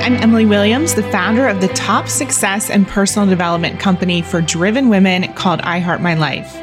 I'm 0.00 0.16
Emily 0.16 0.46
Williams, 0.46 0.94
the 0.94 1.02
founder 1.04 1.46
of 1.46 1.60
the 1.60 1.68
top 1.68 2.08
success 2.08 2.70
and 2.70 2.86
personal 2.86 3.28
development 3.28 3.78
company 3.78 4.22
for 4.22 4.40
driven 4.40 4.88
women 4.88 5.32
called 5.34 5.60
I 5.60 5.78
Heart 5.78 6.00
My 6.00 6.14
Life. 6.14 6.54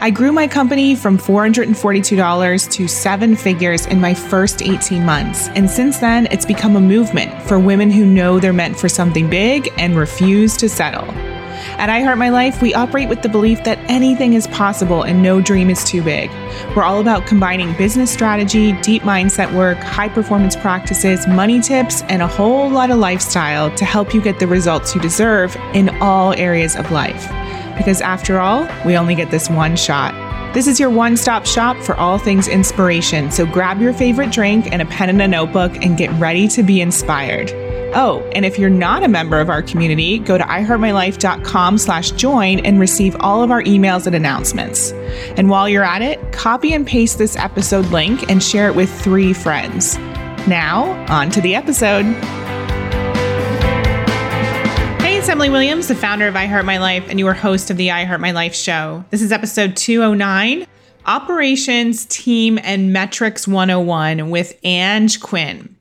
I 0.00 0.10
grew 0.10 0.32
my 0.32 0.48
company 0.48 0.94
from 0.94 1.18
$442 1.18 2.70
to 2.70 2.88
seven 2.88 3.36
figures 3.36 3.86
in 3.86 4.00
my 4.00 4.14
first 4.14 4.62
18 4.62 5.04
months. 5.04 5.48
And 5.48 5.70
since 5.70 5.98
then, 5.98 6.26
it's 6.30 6.46
become 6.46 6.76
a 6.76 6.80
movement 6.80 7.42
for 7.42 7.58
women 7.58 7.90
who 7.90 8.06
know 8.06 8.40
they're 8.40 8.52
meant 8.52 8.78
for 8.78 8.88
something 8.88 9.28
big 9.28 9.70
and 9.76 9.96
refuse 9.96 10.56
to 10.56 10.68
settle. 10.68 11.39
At 11.80 11.88
I 11.88 12.00
Heart 12.00 12.18
My 12.18 12.28
Life, 12.28 12.60
we 12.60 12.74
operate 12.74 13.08
with 13.08 13.22
the 13.22 13.28
belief 13.30 13.64
that 13.64 13.78
anything 13.88 14.34
is 14.34 14.46
possible 14.48 15.02
and 15.02 15.22
no 15.22 15.40
dream 15.40 15.70
is 15.70 15.82
too 15.82 16.02
big. 16.02 16.30
We're 16.76 16.82
all 16.82 17.00
about 17.00 17.26
combining 17.26 17.74
business 17.78 18.10
strategy, 18.10 18.72
deep 18.82 19.00
mindset 19.00 19.50
work, 19.54 19.78
high 19.78 20.10
performance 20.10 20.54
practices, 20.54 21.26
money 21.26 21.58
tips, 21.58 22.02
and 22.10 22.20
a 22.20 22.26
whole 22.26 22.68
lot 22.68 22.90
of 22.90 22.98
lifestyle 22.98 23.74
to 23.76 23.86
help 23.86 24.12
you 24.12 24.20
get 24.20 24.38
the 24.38 24.46
results 24.46 24.94
you 24.94 25.00
deserve 25.00 25.56
in 25.72 25.88
all 26.02 26.34
areas 26.34 26.76
of 26.76 26.90
life. 26.90 27.26
Because 27.78 28.02
after 28.02 28.40
all, 28.40 28.68
we 28.84 28.98
only 28.98 29.14
get 29.14 29.30
this 29.30 29.48
one 29.48 29.74
shot. 29.74 30.12
This 30.52 30.66
is 30.66 30.78
your 30.78 30.90
one 30.90 31.16
stop 31.16 31.46
shop 31.46 31.78
for 31.78 31.94
all 31.94 32.18
things 32.18 32.46
inspiration. 32.46 33.30
So 33.30 33.46
grab 33.46 33.80
your 33.80 33.94
favorite 33.94 34.32
drink 34.32 34.70
and 34.70 34.82
a 34.82 34.84
pen 34.84 35.08
and 35.08 35.22
a 35.22 35.28
notebook 35.28 35.82
and 35.82 35.96
get 35.96 36.12
ready 36.20 36.46
to 36.48 36.62
be 36.62 36.82
inspired. 36.82 37.69
Oh, 37.92 38.20
and 38.36 38.44
if 38.44 38.56
you're 38.56 38.70
not 38.70 39.02
a 39.02 39.08
member 39.08 39.40
of 39.40 39.50
our 39.50 39.62
community, 39.62 40.20
go 40.20 40.38
to 40.38 40.44
iheartmylife.com 40.44 41.76
slash 41.76 42.12
join 42.12 42.60
and 42.60 42.78
receive 42.78 43.16
all 43.18 43.42
of 43.42 43.50
our 43.50 43.62
emails 43.62 44.06
and 44.06 44.14
announcements. 44.14 44.92
And 45.36 45.50
while 45.50 45.68
you're 45.68 45.82
at 45.82 46.00
it, 46.00 46.32
copy 46.32 46.72
and 46.72 46.86
paste 46.86 47.18
this 47.18 47.34
episode 47.34 47.86
link 47.86 48.30
and 48.30 48.40
share 48.40 48.68
it 48.68 48.76
with 48.76 48.88
three 49.02 49.32
friends. 49.32 49.98
Now, 50.46 51.04
on 51.12 51.30
to 51.30 51.40
the 51.40 51.56
episode. 51.56 52.04
Hey, 55.02 55.16
it's 55.16 55.28
Emily 55.28 55.50
Williams, 55.50 55.88
the 55.88 55.96
founder 55.96 56.28
of 56.28 56.36
I 56.36 56.46
Heart 56.46 56.66
My 56.66 56.78
Life 56.78 57.08
and 57.08 57.20
host 57.20 57.72
of 57.72 57.76
the 57.76 57.90
I 57.90 58.04
Heart 58.04 58.20
My 58.20 58.30
Life 58.30 58.54
show. 58.54 59.04
This 59.10 59.20
is 59.20 59.32
episode 59.32 59.76
209 59.76 60.64
Operations, 61.06 62.06
Team, 62.06 62.56
and 62.62 62.92
Metrics 62.92 63.48
101 63.48 64.30
with 64.30 64.56
Ange 64.62 65.18
Quinn. 65.20 65.74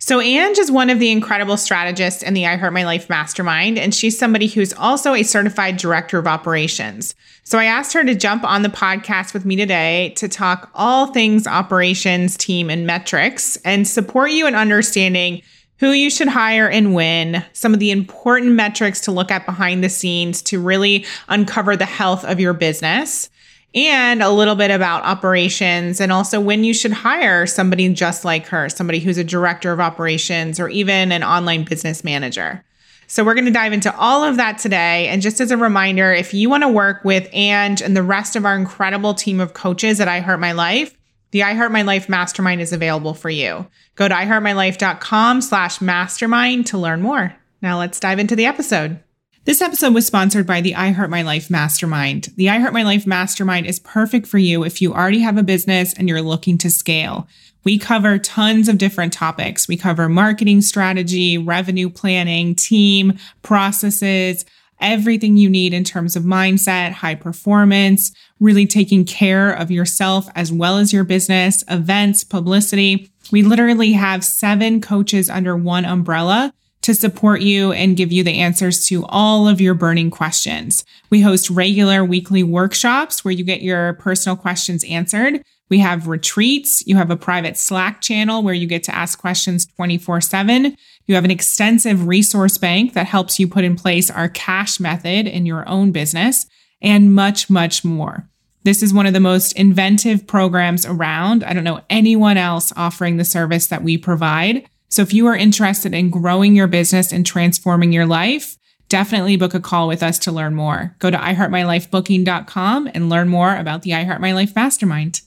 So, 0.00 0.20
Ange 0.20 0.58
is 0.58 0.70
one 0.70 0.90
of 0.90 1.00
the 1.00 1.10
incredible 1.10 1.56
strategists 1.56 2.22
in 2.22 2.32
the 2.32 2.46
I 2.46 2.54
Heart 2.54 2.72
My 2.72 2.84
Life 2.84 3.10
mastermind, 3.10 3.78
and 3.78 3.92
she's 3.92 4.16
somebody 4.16 4.46
who's 4.46 4.72
also 4.72 5.12
a 5.12 5.24
certified 5.24 5.76
director 5.76 6.18
of 6.18 6.26
operations. 6.28 7.16
So, 7.42 7.58
I 7.58 7.64
asked 7.64 7.94
her 7.94 8.04
to 8.04 8.14
jump 8.14 8.44
on 8.44 8.62
the 8.62 8.68
podcast 8.68 9.34
with 9.34 9.44
me 9.44 9.56
today 9.56 10.10
to 10.16 10.28
talk 10.28 10.70
all 10.72 11.08
things 11.08 11.48
operations, 11.48 12.36
team, 12.36 12.70
and 12.70 12.86
metrics 12.86 13.56
and 13.64 13.88
support 13.88 14.30
you 14.30 14.46
in 14.46 14.54
understanding 14.54 15.42
who 15.80 15.90
you 15.90 16.10
should 16.10 16.28
hire 16.28 16.68
and 16.68 16.94
when, 16.94 17.44
some 17.52 17.74
of 17.74 17.80
the 17.80 17.90
important 17.90 18.52
metrics 18.52 19.00
to 19.00 19.12
look 19.12 19.32
at 19.32 19.46
behind 19.46 19.82
the 19.82 19.88
scenes 19.88 20.42
to 20.42 20.60
really 20.60 21.06
uncover 21.28 21.76
the 21.76 21.84
health 21.84 22.24
of 22.24 22.38
your 22.38 22.52
business 22.52 23.30
and 23.74 24.22
a 24.22 24.30
little 24.30 24.54
bit 24.54 24.70
about 24.70 25.04
operations 25.04 26.00
and 26.00 26.10
also 26.10 26.40
when 26.40 26.64
you 26.64 26.72
should 26.72 26.92
hire 26.92 27.46
somebody 27.46 27.92
just 27.92 28.24
like 28.24 28.46
her, 28.46 28.68
somebody 28.68 28.98
who's 28.98 29.18
a 29.18 29.24
director 29.24 29.72
of 29.72 29.80
operations 29.80 30.58
or 30.58 30.68
even 30.68 31.12
an 31.12 31.22
online 31.22 31.64
business 31.64 32.02
manager. 32.02 32.64
So 33.06 33.24
we're 33.24 33.34
going 33.34 33.46
to 33.46 33.50
dive 33.50 33.72
into 33.72 33.94
all 33.96 34.22
of 34.22 34.36
that 34.36 34.58
today. 34.58 35.08
And 35.08 35.22
just 35.22 35.40
as 35.40 35.50
a 35.50 35.56
reminder, 35.56 36.12
if 36.12 36.34
you 36.34 36.50
want 36.50 36.62
to 36.62 36.68
work 36.68 37.04
with 37.04 37.28
Ange 37.32 37.80
and 37.80 37.96
the 37.96 38.02
rest 38.02 38.36
of 38.36 38.44
our 38.44 38.54
incredible 38.54 39.14
team 39.14 39.40
of 39.40 39.54
coaches 39.54 39.98
at 39.98 40.08
I 40.08 40.20
Heart 40.20 40.40
My 40.40 40.52
Life, 40.52 40.94
the 41.30 41.42
I 41.42 41.54
Heart 41.54 41.72
My 41.72 41.82
Life 41.82 42.08
Mastermind 42.08 42.60
is 42.60 42.72
available 42.72 43.14
for 43.14 43.30
you. 43.30 43.66
Go 43.96 44.08
to 44.08 44.14
iheartmylife.com 44.14 45.40
slash 45.40 45.80
mastermind 45.80 46.66
to 46.66 46.78
learn 46.78 47.00
more. 47.00 47.34
Now 47.62 47.78
let's 47.78 47.98
dive 47.98 48.18
into 48.18 48.36
the 48.36 48.46
episode. 48.46 49.00
This 49.48 49.62
episode 49.62 49.94
was 49.94 50.04
sponsored 50.04 50.46
by 50.46 50.60
the 50.60 50.74
I 50.74 50.90
Heart 50.90 51.08
My 51.08 51.22
Life 51.22 51.48
Mastermind. 51.48 52.28
The 52.36 52.50
I 52.50 52.58
Heart 52.58 52.74
My 52.74 52.82
Life 52.82 53.06
Mastermind 53.06 53.64
is 53.64 53.78
perfect 53.78 54.26
for 54.26 54.36
you 54.36 54.62
if 54.62 54.82
you 54.82 54.92
already 54.92 55.20
have 55.20 55.38
a 55.38 55.42
business 55.42 55.94
and 55.94 56.06
you're 56.06 56.20
looking 56.20 56.58
to 56.58 56.68
scale. 56.68 57.26
We 57.64 57.78
cover 57.78 58.18
tons 58.18 58.68
of 58.68 58.76
different 58.76 59.14
topics. 59.14 59.66
We 59.66 59.78
cover 59.78 60.06
marketing 60.06 60.60
strategy, 60.60 61.38
revenue 61.38 61.88
planning, 61.88 62.56
team, 62.56 63.18
processes, 63.42 64.44
everything 64.82 65.38
you 65.38 65.48
need 65.48 65.72
in 65.72 65.82
terms 65.82 66.14
of 66.14 66.24
mindset, 66.24 66.92
high 66.92 67.14
performance, 67.14 68.12
really 68.40 68.66
taking 68.66 69.06
care 69.06 69.50
of 69.50 69.70
yourself 69.70 70.28
as 70.34 70.52
well 70.52 70.76
as 70.76 70.92
your 70.92 71.04
business, 71.04 71.64
events, 71.70 72.22
publicity. 72.22 73.10
We 73.32 73.42
literally 73.42 73.92
have 73.92 74.26
seven 74.26 74.82
coaches 74.82 75.30
under 75.30 75.56
one 75.56 75.86
umbrella 75.86 76.52
to 76.82 76.94
support 76.94 77.40
you 77.40 77.72
and 77.72 77.96
give 77.96 78.12
you 78.12 78.22
the 78.22 78.38
answers 78.38 78.86
to 78.86 79.04
all 79.06 79.48
of 79.48 79.60
your 79.60 79.74
burning 79.74 80.10
questions. 80.10 80.84
We 81.10 81.20
host 81.20 81.50
regular 81.50 82.04
weekly 82.04 82.42
workshops 82.42 83.24
where 83.24 83.32
you 83.32 83.44
get 83.44 83.62
your 83.62 83.94
personal 83.94 84.36
questions 84.36 84.84
answered. 84.84 85.42
We 85.68 85.80
have 85.80 86.08
retreats. 86.08 86.86
You 86.86 86.96
have 86.96 87.10
a 87.10 87.16
private 87.16 87.56
Slack 87.56 88.00
channel 88.00 88.42
where 88.42 88.54
you 88.54 88.66
get 88.66 88.84
to 88.84 88.94
ask 88.94 89.18
questions 89.18 89.66
24 89.76 90.20
7. 90.20 90.76
You 91.06 91.14
have 91.14 91.24
an 91.24 91.30
extensive 91.30 92.06
resource 92.06 92.58
bank 92.58 92.94
that 92.94 93.06
helps 93.06 93.38
you 93.38 93.48
put 93.48 93.64
in 93.64 93.76
place 93.76 94.10
our 94.10 94.28
cash 94.28 94.80
method 94.80 95.26
in 95.26 95.46
your 95.46 95.68
own 95.68 95.92
business 95.92 96.46
and 96.80 97.14
much, 97.14 97.50
much 97.50 97.84
more. 97.84 98.28
This 98.64 98.82
is 98.82 98.92
one 98.92 99.06
of 99.06 99.14
the 99.14 99.20
most 99.20 99.52
inventive 99.52 100.26
programs 100.26 100.84
around. 100.84 101.44
I 101.44 101.52
don't 101.52 101.64
know 101.64 101.80
anyone 101.88 102.36
else 102.36 102.72
offering 102.76 103.16
the 103.16 103.24
service 103.24 103.68
that 103.68 103.82
we 103.82 103.96
provide. 103.96 104.68
So 104.90 105.02
if 105.02 105.12
you 105.12 105.26
are 105.26 105.36
interested 105.36 105.92
in 105.92 106.08
growing 106.08 106.56
your 106.56 106.66
business 106.66 107.12
and 107.12 107.26
transforming 107.26 107.92
your 107.92 108.06
life, 108.06 108.56
definitely 108.88 109.36
book 109.36 109.52
a 109.52 109.60
call 109.60 109.86
with 109.86 110.02
us 110.02 110.18
to 110.20 110.32
learn 110.32 110.54
more. 110.54 110.96
Go 110.98 111.10
to 111.10 111.18
iheartmylifebooking.com 111.18 112.90
and 112.94 113.10
learn 113.10 113.28
more 113.28 113.54
about 113.54 113.82
the 113.82 113.90
iHeart 113.90 114.20
My 114.20 114.32
Life 114.32 114.56
Mastermind. 114.56 115.20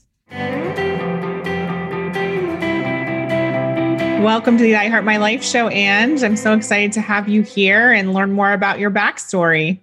Welcome 4.20 4.58
to 4.58 4.64
the 4.64 4.72
iHeart 4.72 5.04
My 5.04 5.18
Life 5.18 5.44
show, 5.44 5.68
Ange. 5.68 6.24
I'm 6.24 6.36
so 6.36 6.54
excited 6.54 6.90
to 6.92 7.00
have 7.00 7.28
you 7.28 7.42
here 7.42 7.92
and 7.92 8.12
learn 8.12 8.32
more 8.32 8.52
about 8.52 8.80
your 8.80 8.90
backstory. 8.90 9.80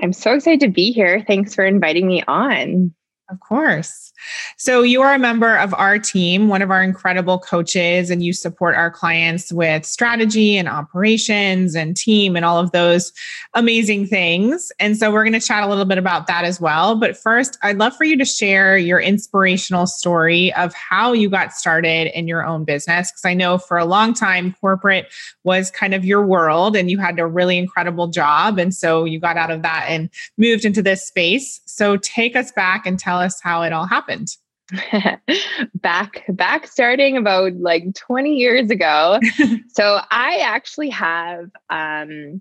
I'm 0.00 0.12
so 0.12 0.34
excited 0.34 0.60
to 0.60 0.68
be 0.68 0.92
here. 0.92 1.24
Thanks 1.26 1.56
for 1.56 1.64
inviting 1.64 2.06
me 2.06 2.22
on. 2.28 2.94
Of 3.28 3.40
course. 3.40 4.11
So, 4.56 4.82
you 4.82 5.02
are 5.02 5.14
a 5.14 5.18
member 5.18 5.56
of 5.56 5.74
our 5.74 5.98
team, 5.98 6.48
one 6.48 6.62
of 6.62 6.70
our 6.70 6.82
incredible 6.82 7.38
coaches, 7.38 8.10
and 8.10 8.22
you 8.22 8.32
support 8.32 8.76
our 8.76 8.90
clients 8.90 9.52
with 9.52 9.84
strategy 9.84 10.56
and 10.56 10.68
operations 10.68 11.74
and 11.74 11.96
team 11.96 12.36
and 12.36 12.44
all 12.44 12.58
of 12.58 12.72
those 12.72 13.12
amazing 13.54 14.06
things. 14.06 14.70
And 14.78 14.96
so, 14.96 15.10
we're 15.10 15.24
going 15.24 15.38
to 15.38 15.46
chat 15.46 15.64
a 15.64 15.66
little 15.66 15.84
bit 15.84 15.98
about 15.98 16.26
that 16.28 16.44
as 16.44 16.60
well. 16.60 16.94
But 16.94 17.16
first, 17.16 17.58
I'd 17.62 17.78
love 17.78 17.96
for 17.96 18.04
you 18.04 18.16
to 18.18 18.24
share 18.24 18.76
your 18.76 19.00
inspirational 19.00 19.86
story 19.86 20.54
of 20.54 20.72
how 20.74 21.12
you 21.12 21.28
got 21.28 21.52
started 21.52 22.16
in 22.16 22.28
your 22.28 22.46
own 22.46 22.64
business. 22.64 23.10
Because 23.10 23.24
I 23.24 23.34
know 23.34 23.58
for 23.58 23.78
a 23.78 23.84
long 23.84 24.14
time, 24.14 24.54
corporate 24.60 25.12
was 25.44 25.70
kind 25.70 25.94
of 25.94 26.04
your 26.04 26.24
world 26.24 26.76
and 26.76 26.90
you 26.90 26.98
had 26.98 27.18
a 27.18 27.26
really 27.26 27.58
incredible 27.58 28.08
job. 28.08 28.58
And 28.58 28.74
so, 28.74 29.04
you 29.04 29.18
got 29.18 29.36
out 29.36 29.50
of 29.50 29.62
that 29.62 29.86
and 29.88 30.08
moved 30.36 30.64
into 30.64 30.82
this 30.82 31.04
space. 31.04 31.60
So, 31.64 31.96
take 31.96 32.36
us 32.36 32.52
back 32.52 32.86
and 32.86 32.98
tell 32.98 33.18
us 33.18 33.40
how 33.40 33.62
it 33.62 33.72
all 33.72 33.86
happened 33.86 34.11
happened? 34.12 34.36
back 35.74 36.24
back 36.28 36.66
starting 36.66 37.16
about 37.16 37.52
like 37.54 37.94
20 37.94 38.34
years 38.34 38.70
ago. 38.70 39.18
so 39.68 40.00
I 40.10 40.38
actually 40.38 40.90
have 40.90 41.50
um 41.68 42.40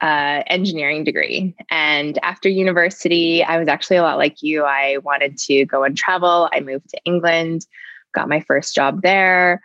uh, 0.00 0.42
engineering 0.46 1.04
degree. 1.04 1.54
And 1.70 2.18
after 2.22 2.48
university, 2.48 3.44
I 3.44 3.58
was 3.58 3.68
actually 3.68 3.98
a 3.98 4.02
lot 4.02 4.16
like 4.16 4.40
you. 4.40 4.64
I 4.64 4.96
wanted 4.98 5.36
to 5.36 5.66
go 5.66 5.84
and 5.84 5.94
travel. 5.94 6.48
I 6.54 6.60
moved 6.60 6.88
to 6.90 7.00
England, 7.04 7.66
got 8.14 8.26
my 8.26 8.40
first 8.40 8.74
job 8.74 9.02
there. 9.02 9.60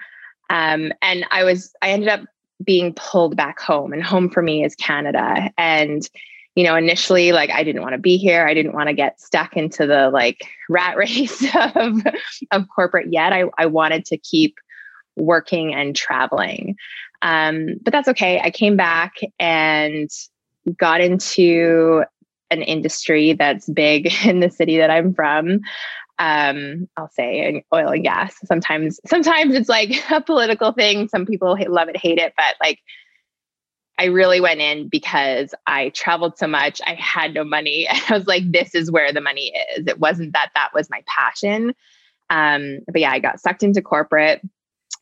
Um, 0.49 0.91
and 1.01 1.25
I 1.31 1.45
was, 1.45 1.73
I 1.81 1.91
ended 1.91 2.09
up 2.09 2.19
being 2.61 2.93
pulled 2.95 3.37
back 3.37 3.61
home, 3.61 3.93
and 3.93 4.03
home 4.03 4.29
for 4.29 4.41
me 4.41 4.65
is 4.65 4.75
Canada. 4.75 5.49
And 5.57 6.05
you 6.55 6.63
know, 6.63 6.75
initially, 6.75 7.33
like 7.33 7.49
I 7.51 7.63
didn't 7.63 7.81
want 7.81 7.93
to 7.93 7.99
be 7.99 8.17
here. 8.17 8.47
I 8.47 8.53
didn't 8.53 8.73
want 8.73 8.87
to 8.87 8.93
get 8.93 9.19
stuck 9.19 9.57
into 9.57 9.85
the 9.85 10.09
like 10.09 10.47
rat 10.69 10.97
race 10.97 11.45
of, 11.75 12.01
of 12.51 12.65
corporate 12.73 13.11
yet. 13.11 13.33
I, 13.33 13.43
I 13.57 13.65
wanted 13.65 14.05
to 14.05 14.17
keep 14.17 14.55
working 15.17 15.73
and 15.73 15.95
traveling. 15.95 16.75
Um, 17.21 17.75
but 17.81 17.91
that's 17.91 18.07
okay. 18.09 18.39
I 18.39 18.51
came 18.51 18.77
back 18.77 19.15
and 19.39 20.09
got 20.77 21.01
into 21.01 22.03
an 22.51 22.61
industry 22.61 23.33
that's 23.33 23.69
big 23.69 24.13
in 24.25 24.39
the 24.39 24.49
city 24.49 24.77
that 24.77 24.89
I'm 24.89 25.13
from. 25.13 25.61
Um, 26.17 26.87
I'll 26.95 27.09
say 27.09 27.65
oil 27.73 27.89
and 27.89 28.03
gas. 28.03 28.35
Sometimes, 28.45 29.01
sometimes 29.05 29.53
it's 29.53 29.67
like 29.67 30.01
a 30.11 30.21
political 30.21 30.71
thing. 30.71 31.09
Some 31.09 31.25
people 31.25 31.57
love 31.67 31.89
it, 31.89 31.97
hate 31.97 32.17
it, 32.17 32.33
but 32.37 32.55
like 32.61 32.79
I 33.97 34.05
really 34.05 34.41
went 34.41 34.59
in 34.59 34.89
because 34.89 35.53
I 35.67 35.89
traveled 35.89 36.37
so 36.37 36.47
much. 36.47 36.81
I 36.85 36.95
had 36.95 37.33
no 37.33 37.43
money. 37.43 37.87
I 38.09 38.17
was 38.17 38.27
like, 38.27 38.51
this 38.51 38.75
is 38.75 38.91
where 38.91 39.13
the 39.13 39.21
money 39.21 39.53
is. 39.77 39.87
It 39.87 39.99
wasn't 39.99 40.33
that 40.33 40.51
that 40.55 40.71
was 40.73 40.89
my 40.89 41.03
passion. 41.07 41.73
Um, 42.29 42.79
but 42.87 43.01
yeah, 43.01 43.11
I 43.11 43.19
got 43.19 43.39
sucked 43.39 43.63
into 43.63 43.81
corporate 43.81 44.41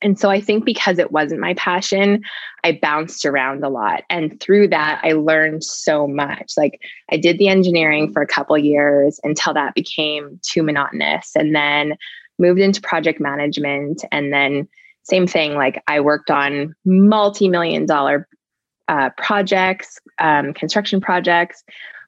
And 0.01 0.19
so 0.19 0.29
I 0.29 0.41
think 0.41 0.65
because 0.65 0.99
it 0.99 1.11
wasn't 1.11 1.39
my 1.39 1.53
passion, 1.53 2.21
I 2.63 2.77
bounced 2.81 3.25
around 3.25 3.63
a 3.63 3.69
lot. 3.69 4.03
And 4.09 4.39
through 4.41 4.67
that, 4.69 4.99
I 5.03 5.13
learned 5.13 5.63
so 5.63 6.07
much. 6.07 6.53
Like 6.57 6.79
I 7.09 7.17
did 7.17 7.37
the 7.37 7.47
engineering 7.47 8.11
for 8.11 8.21
a 8.21 8.27
couple 8.27 8.57
years 8.57 9.19
until 9.23 9.53
that 9.53 9.75
became 9.75 10.39
too 10.43 10.61
monotonous. 10.61 11.31
And 11.35 11.55
then 11.55 11.95
moved 12.37 12.59
into 12.59 12.81
project 12.81 13.21
management. 13.21 14.03
And 14.11 14.33
then 14.33 14.67
same 15.03 15.27
thing, 15.27 15.55
like 15.55 15.81
I 15.87 16.01
worked 16.01 16.29
on 16.29 16.75
multi-million 16.85 17.85
dollar 17.85 18.27
uh, 18.87 19.09
projects, 19.17 19.99
um, 20.19 20.53
construction 20.53 21.01
projects, 21.01 21.63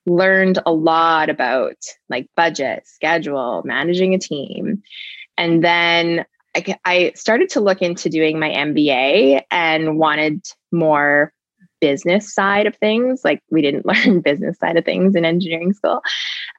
learned 0.05 0.59
a 0.65 0.71
lot 0.71 1.29
about 1.29 1.77
like 2.09 2.29
budget, 2.35 2.87
schedule, 2.87 3.63
managing 3.65 4.13
a 4.13 4.19
team. 4.19 4.83
And 5.37 5.63
then 5.63 6.25
I, 6.55 6.75
I 6.85 7.11
started 7.15 7.49
to 7.49 7.59
look 7.59 7.81
into 7.81 8.09
doing 8.09 8.39
my 8.39 8.49
MBA 8.49 9.41
and 9.51 9.97
wanted 9.97 10.45
more 10.71 11.33
business 11.81 12.33
side 12.33 12.67
of 12.67 12.75
things. 12.77 13.21
Like 13.23 13.41
we 13.51 13.61
didn't 13.61 13.85
learn 14.05 14.21
business 14.21 14.57
side 14.59 14.77
of 14.77 14.85
things 14.85 15.15
in 15.15 15.25
engineering 15.25 15.73
school. 15.73 16.01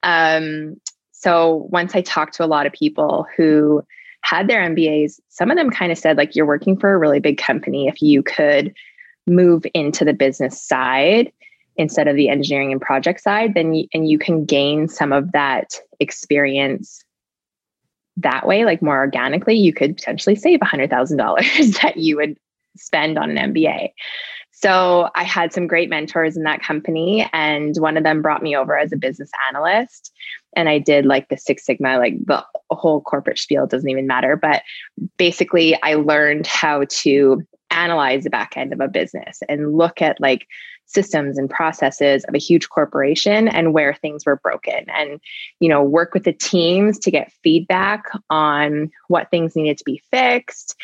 Um, 0.03 0.77
so 1.13 1.69
once 1.71 1.95
I 1.95 2.03
talked 2.03 2.35
to 2.35 2.45
a 2.45 2.47
lot 2.47 2.67
of 2.67 2.73
people 2.73 3.27
who 3.37 3.83
had 4.21 4.49
their 4.49 4.61
MBAs, 4.61 5.21
some 5.29 5.51
of 5.51 5.57
them 5.57 5.71
kind 5.71 5.91
of 5.93 5.99
said, 5.99 6.17
like, 6.17 6.35
you're 6.35 6.47
working 6.47 6.79
for 6.79 6.93
a 6.93 6.99
really 6.99 7.21
big 7.21 7.39
company. 7.39 7.87
If 7.87 8.03
you 8.03 8.23
could 8.23 8.75
move 9.27 9.65
into 9.75 10.05
the 10.05 10.13
business 10.13 10.61
side 10.61 11.33
instead 11.77 12.09
of 12.09 12.17
the 12.17 12.29
engineering 12.29 12.73
and 12.73 12.81
project 12.81 13.21
side, 13.21 13.55
then 13.55 13.75
you, 13.75 13.87
and 13.93 14.09
you 14.09 14.19
can 14.19 14.45
gain 14.45 14.89
some 14.89 15.13
of 15.13 15.33
that 15.33 15.79
experience 16.01 17.05
that 18.19 18.47
way, 18.47 18.65
like 18.65 18.81
more 18.81 18.97
organically, 18.97 19.55
you 19.55 19.73
could 19.73 19.97
potentially 19.97 20.37
save 20.37 20.61
$100,000 20.61 21.81
that 21.83 21.97
you 21.99 22.17
would 22.17 22.37
spend 22.77 23.19
on 23.19 23.37
an 23.37 23.53
MBA. 23.53 23.91
So 24.53 25.11
I 25.15 25.23
had 25.23 25.53
some 25.53 25.67
great 25.67 25.91
mentors 25.91 26.35
in 26.35 26.45
that 26.45 26.63
company, 26.63 27.29
and 27.35 27.77
one 27.77 27.99
of 27.99 28.05
them 28.05 28.23
brought 28.23 28.43
me 28.43 28.57
over 28.57 28.79
as 28.79 28.91
a 28.91 28.97
business 28.97 29.31
analyst. 29.51 30.15
And 30.55 30.71
I 30.71 30.79
did 30.79 31.05
like 31.05 31.29
the 31.29 31.37
Six 31.37 31.67
Sigma, 31.67 31.99
like 31.99 32.15
the 32.25 32.43
whole 32.71 33.03
corporate 33.03 33.39
spiel 33.39 33.67
doesn't 33.67 33.91
even 33.91 34.07
matter. 34.07 34.35
But 34.35 34.63
basically, 35.19 35.79
I 35.83 35.97
learned 35.97 36.47
how 36.47 36.85
to 36.89 37.47
analyze 37.71 38.25
the 38.25 38.31
back 38.31 38.57
end 38.57 38.73
of 38.73 38.81
a 38.81 38.89
business 38.89 39.43
and 39.49 39.77
look 39.77 40.01
at 40.01 40.21
like 40.21 40.47
systems 40.87 41.37
and 41.37 41.51
processes 41.51 42.25
of 42.25 42.35
a 42.35 42.39
huge 42.39 42.69
corporation 42.69 43.49
and 43.49 43.75
where 43.75 43.95
things 43.95 44.25
were 44.25 44.37
broken 44.37 44.87
and 44.89 45.21
you 45.59 45.69
know 45.69 45.83
work 45.83 46.15
with 46.15 46.25
the 46.25 46.33
teams 46.33 46.99
to 46.99 47.11
get 47.11 47.33
feedback 47.43 48.05
on 48.31 48.91
what 49.09 49.31
things 49.31 49.57
needed 49.57 49.77
to 49.77 49.85
be 49.85 50.01
fixed 50.11 50.77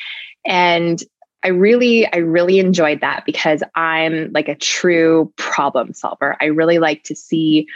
and 0.44 1.04
I 1.44 1.48
really, 1.48 2.06
I 2.12 2.18
really 2.18 2.60
enjoyed 2.60 3.00
that 3.00 3.24
because 3.26 3.62
I'm 3.74 4.30
like 4.32 4.48
a 4.48 4.54
true 4.54 5.32
problem 5.36 5.92
solver. 5.92 6.36
I 6.40 6.46
really 6.46 6.78
like 6.78 7.02
to 7.04 7.16
see, 7.16 7.66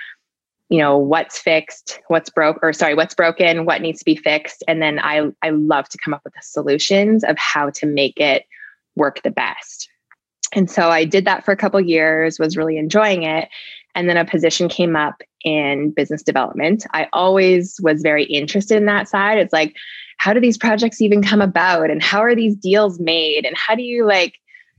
you 0.69 0.79
know, 0.79 0.97
what's 0.97 1.39
fixed, 1.39 2.01
what's 2.07 2.31
broke, 2.31 2.59
or 2.63 2.73
sorry, 2.73 2.95
what's 2.95 3.15
broken, 3.15 3.65
what 3.65 3.83
needs 3.83 3.99
to 3.99 4.05
be 4.05 4.15
fixed. 4.15 4.63
And 4.69 4.81
then 4.81 5.01
I 5.01 5.33
I 5.43 5.51
love 5.51 5.89
to 5.89 5.99
come 6.05 6.15
up 6.15 6.23
with 6.23 6.35
the 6.35 6.43
solutions 6.43 7.25
of 7.25 7.37
how 7.39 7.71
to 7.71 7.87
make 7.87 8.21
it 8.21 8.45
work 8.97 9.23
the 9.23 9.31
best. 9.31 9.89
And 10.55 10.71
so 10.71 10.89
I 10.91 11.05
did 11.05 11.25
that 11.27 11.45
for 11.45 11.53
a 11.53 11.57
couple 11.57 11.81
years, 11.81 12.39
was 12.39 12.57
really 12.57 12.79
enjoying 12.79 13.23
it. 13.25 13.49
And 13.95 14.09
then 14.09 14.17
a 14.17 14.25
position 14.25 14.69
came 14.69 14.97
up 14.97 15.23
in 15.45 15.91
business 15.91 16.23
development. 16.23 16.85
I 16.93 17.09
always 17.13 17.77
was 17.83 18.03
very 18.03 18.25
interested 18.25 18.77
in 18.77 18.87
that 18.87 19.09
side. 19.09 19.39
It's 19.39 19.53
like, 19.53 19.75
how 20.19 20.33
do 20.33 20.41
these 20.41 20.59
projects 20.59 21.01
even 21.01 21.23
come 21.23 21.41
about? 21.41 21.91
And 21.91 22.03
how 22.03 22.21
are 22.21 22.35
these 22.35 22.57
deals 22.57 22.99
made? 23.01 23.45
And 23.45 23.57
how 23.57 23.75
do 23.75 23.83
you 23.83 24.07
like 24.07 24.35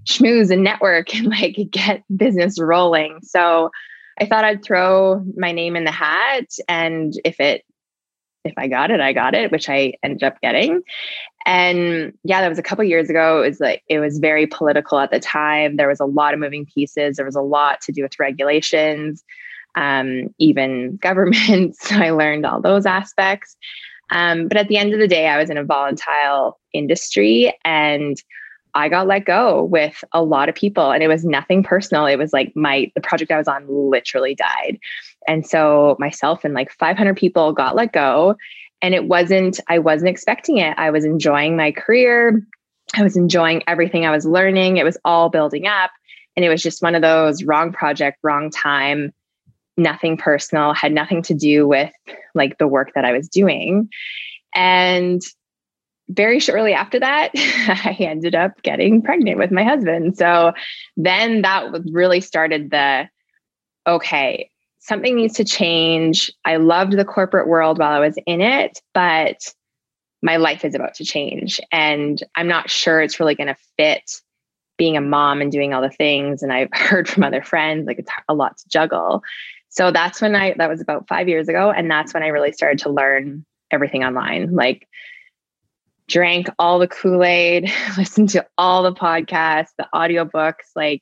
schmooze 0.05 0.51
and 0.51 0.63
network 0.63 1.15
and 1.15 1.27
like 1.27 1.57
get 1.71 2.03
business 2.15 2.59
rolling? 2.59 3.19
So 3.23 3.71
I 4.19 4.25
thought 4.25 4.45
I'd 4.45 4.63
throw 4.63 5.23
my 5.35 5.51
name 5.51 5.75
in 5.75 5.83
the 5.83 5.91
hat. 5.91 6.47
And 6.67 7.13
if 7.23 7.39
it 7.39 7.63
if 8.43 8.53
I 8.57 8.67
got 8.67 8.91
it, 8.91 8.99
I 8.99 9.13
got 9.13 9.33
it, 9.33 9.51
which 9.51 9.69
I 9.69 9.93
ended 10.03 10.23
up 10.23 10.39
getting. 10.41 10.81
And 11.45 12.13
yeah, 12.23 12.41
that 12.41 12.49
was 12.49 12.59
a 12.59 12.63
couple 12.63 12.83
years 12.83 13.09
ago. 13.09 13.41
It 13.41 13.47
was 13.47 13.59
like 13.59 13.83
it 13.87 13.99
was 13.99 14.19
very 14.19 14.47
political 14.47 14.99
at 14.99 15.11
the 15.11 15.19
time. 15.19 15.77
There 15.77 15.87
was 15.87 15.99
a 15.99 16.05
lot 16.05 16.33
of 16.33 16.39
moving 16.39 16.65
pieces. 16.65 17.17
There 17.17 17.25
was 17.25 17.35
a 17.35 17.41
lot 17.41 17.81
to 17.81 17.91
do 17.91 18.03
with 18.03 18.19
regulations, 18.19 19.23
um, 19.75 20.33
even 20.39 20.97
governments. 21.01 21.91
I 21.91 22.11
learned 22.11 22.45
all 22.45 22.61
those 22.61 22.85
aspects. 22.85 23.55
Um, 24.09 24.47
but 24.47 24.57
at 24.57 24.67
the 24.67 24.77
end 24.77 24.93
of 24.93 24.99
the 24.99 25.07
day, 25.07 25.27
I 25.27 25.37
was 25.37 25.49
in 25.49 25.57
a 25.57 25.65
volatile 25.65 26.59
industry 26.73 27.53
and 27.65 28.17
I 28.73 28.89
got 28.89 29.07
let 29.07 29.25
go 29.25 29.63
with 29.63 30.03
a 30.13 30.23
lot 30.23 30.49
of 30.49 30.55
people 30.55 30.91
and 30.91 31.01
it 31.01 31.07
was 31.07 31.25
nothing 31.25 31.63
personal. 31.63 32.05
It 32.05 32.17
was 32.17 32.31
like 32.31 32.53
my 32.55 32.91
the 32.93 33.01
project 33.01 33.31
I 33.31 33.37
was 33.37 33.47
on 33.47 33.65
literally 33.67 34.35
died. 34.35 34.79
And 35.27 35.45
so 35.45 35.95
myself 35.99 36.45
and 36.45 36.53
like 36.53 36.71
500 36.71 37.15
people 37.17 37.53
got 37.53 37.75
let 37.75 37.91
go. 37.91 38.35
And 38.81 38.95
it 38.95 39.07
wasn't 39.07 39.59
i 39.67 39.79
wasn't 39.79 40.09
expecting 40.09 40.57
it. 40.57 40.73
I 40.77 40.89
was 40.91 41.05
enjoying 41.05 41.57
my 41.57 41.71
career. 41.71 42.41
I 42.95 43.03
was 43.03 43.17
enjoying 43.17 43.63
everything 43.67 44.05
i 44.05 44.11
was 44.11 44.25
learning. 44.25 44.77
It 44.77 44.85
was 44.85 44.97
all 45.03 45.29
building 45.29 45.67
up. 45.67 45.91
And 46.35 46.45
it 46.45 46.49
was 46.49 46.63
just 46.63 46.81
one 46.81 46.95
of 46.95 47.01
those 47.01 47.43
wrong 47.43 47.73
project 47.73 48.19
wrong 48.23 48.49
time 48.49 49.13
nothing 49.79 50.17
personal 50.17 50.73
had 50.73 50.91
nothing 50.91 51.21
to 51.21 51.35
do 51.35 51.67
with 51.67 51.91
like 52.33 52.57
the 52.57 52.67
work 52.67 52.91
that 52.95 53.05
i 53.05 53.11
was 53.11 53.27
doing. 53.27 53.89
And 54.55 55.21
very 56.09 56.39
shortly 56.39 56.73
after 56.73 57.01
that 57.01 57.31
i 57.35 57.97
ended 57.99 58.33
up 58.33 58.61
getting 58.61 59.01
pregnant 59.01 59.37
with 59.37 59.51
my 59.51 59.63
husband. 59.63 60.17
So 60.17 60.53
then 60.95 61.41
that 61.41 61.65
really 61.91 62.21
started 62.21 62.71
the 62.71 63.09
okay 63.85 64.49
something 64.87 65.15
needs 65.15 65.35
to 65.35 65.43
change. 65.43 66.31
I 66.45 66.57
loved 66.57 66.93
the 66.93 67.05
corporate 67.05 67.47
world 67.47 67.77
while 67.77 67.91
I 67.91 67.99
was 67.99 68.17
in 68.25 68.41
it, 68.41 68.81
but 68.93 69.53
my 70.21 70.37
life 70.37 70.63
is 70.63 70.73
about 70.73 70.95
to 70.95 71.05
change. 71.05 71.59
And 71.71 72.21
I'm 72.35 72.47
not 72.47 72.69
sure 72.69 73.01
it's 73.01 73.19
really 73.19 73.35
going 73.35 73.47
to 73.47 73.57
fit 73.77 74.21
being 74.77 74.95
a 74.95 75.01
mom 75.01 75.41
and 75.41 75.51
doing 75.51 75.73
all 75.73 75.81
the 75.81 75.89
things. 75.89 76.41
And 76.41 76.53
I've 76.53 76.69
heard 76.73 77.09
from 77.09 77.23
other 77.23 77.41
friends, 77.41 77.85
like 77.85 77.99
it's 77.99 78.11
a 78.29 78.33
lot 78.33 78.57
to 78.57 78.69
juggle. 78.69 79.23
So 79.69 79.91
that's 79.91 80.21
when 80.21 80.35
I, 80.35 80.53
that 80.57 80.69
was 80.69 80.81
about 80.81 81.07
five 81.07 81.27
years 81.27 81.49
ago. 81.49 81.71
And 81.71 81.91
that's 81.91 82.13
when 82.13 82.23
I 82.23 82.27
really 82.27 82.53
started 82.53 82.79
to 82.79 82.89
learn 82.89 83.45
everything 83.71 84.03
online. 84.03 84.55
Like, 84.55 84.87
drank 86.07 86.47
all 86.57 86.79
the 86.79 86.87
Kool 86.87 87.23
Aid, 87.23 87.69
listened 87.97 88.29
to 88.29 88.47
all 88.57 88.83
the 88.83 88.93
podcasts, 88.93 89.71
the 89.77 89.87
audiobooks. 89.93 90.71
Like, 90.75 91.01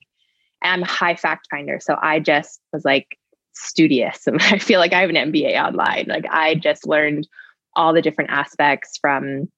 I'm 0.63 0.81
high 0.81 1.15
fact 1.15 1.47
finder. 1.51 1.79
So 1.79 1.95
I 2.01 2.19
just 2.19 2.59
was 2.73 2.83
like, 2.83 3.19
studious 3.55 4.27
and 4.27 4.37
I 4.41 4.57
feel 4.57 4.79
like 4.79 4.93
I 4.93 5.01
have 5.01 5.09
an 5.09 5.31
MBA 5.31 5.61
online. 5.61 6.05
Like 6.07 6.25
I 6.29 6.55
just 6.55 6.87
learned 6.87 7.27
all 7.75 7.93
the 7.93 8.01
different 8.01 8.31
aspects 8.31 8.97
from 8.97 9.49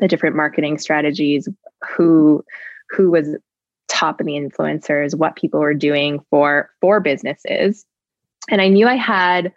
the 0.00 0.08
different 0.08 0.36
marketing 0.36 0.78
strategies, 0.78 1.48
who 1.86 2.44
who 2.90 3.10
was 3.10 3.36
top 3.88 4.20
in 4.20 4.26
the 4.26 4.34
influencers, 4.34 5.16
what 5.16 5.36
people 5.36 5.60
were 5.60 5.74
doing 5.74 6.20
for 6.30 6.70
for 6.80 7.00
businesses. 7.00 7.84
And 8.50 8.60
I 8.60 8.68
knew 8.68 8.86
I 8.86 8.96
had 8.96 9.52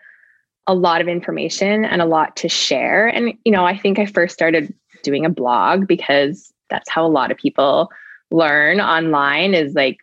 a 0.67 0.73
lot 0.73 1.01
of 1.01 1.07
information 1.07 1.85
and 1.85 2.01
a 2.01 2.05
lot 2.05 2.35
to 2.37 2.49
share. 2.49 3.07
And 3.07 3.33
you 3.43 3.51
know, 3.51 3.65
I 3.65 3.77
think 3.77 3.99
I 3.99 4.05
first 4.05 4.33
started 4.33 4.73
doing 5.03 5.25
a 5.25 5.29
blog 5.29 5.87
because 5.87 6.53
that's 6.69 6.89
how 6.89 7.05
a 7.05 7.07
lot 7.07 7.31
of 7.31 7.37
people 7.37 7.89
learn 8.31 8.79
online 8.79 9.53
is 9.53 9.73
like 9.73 9.97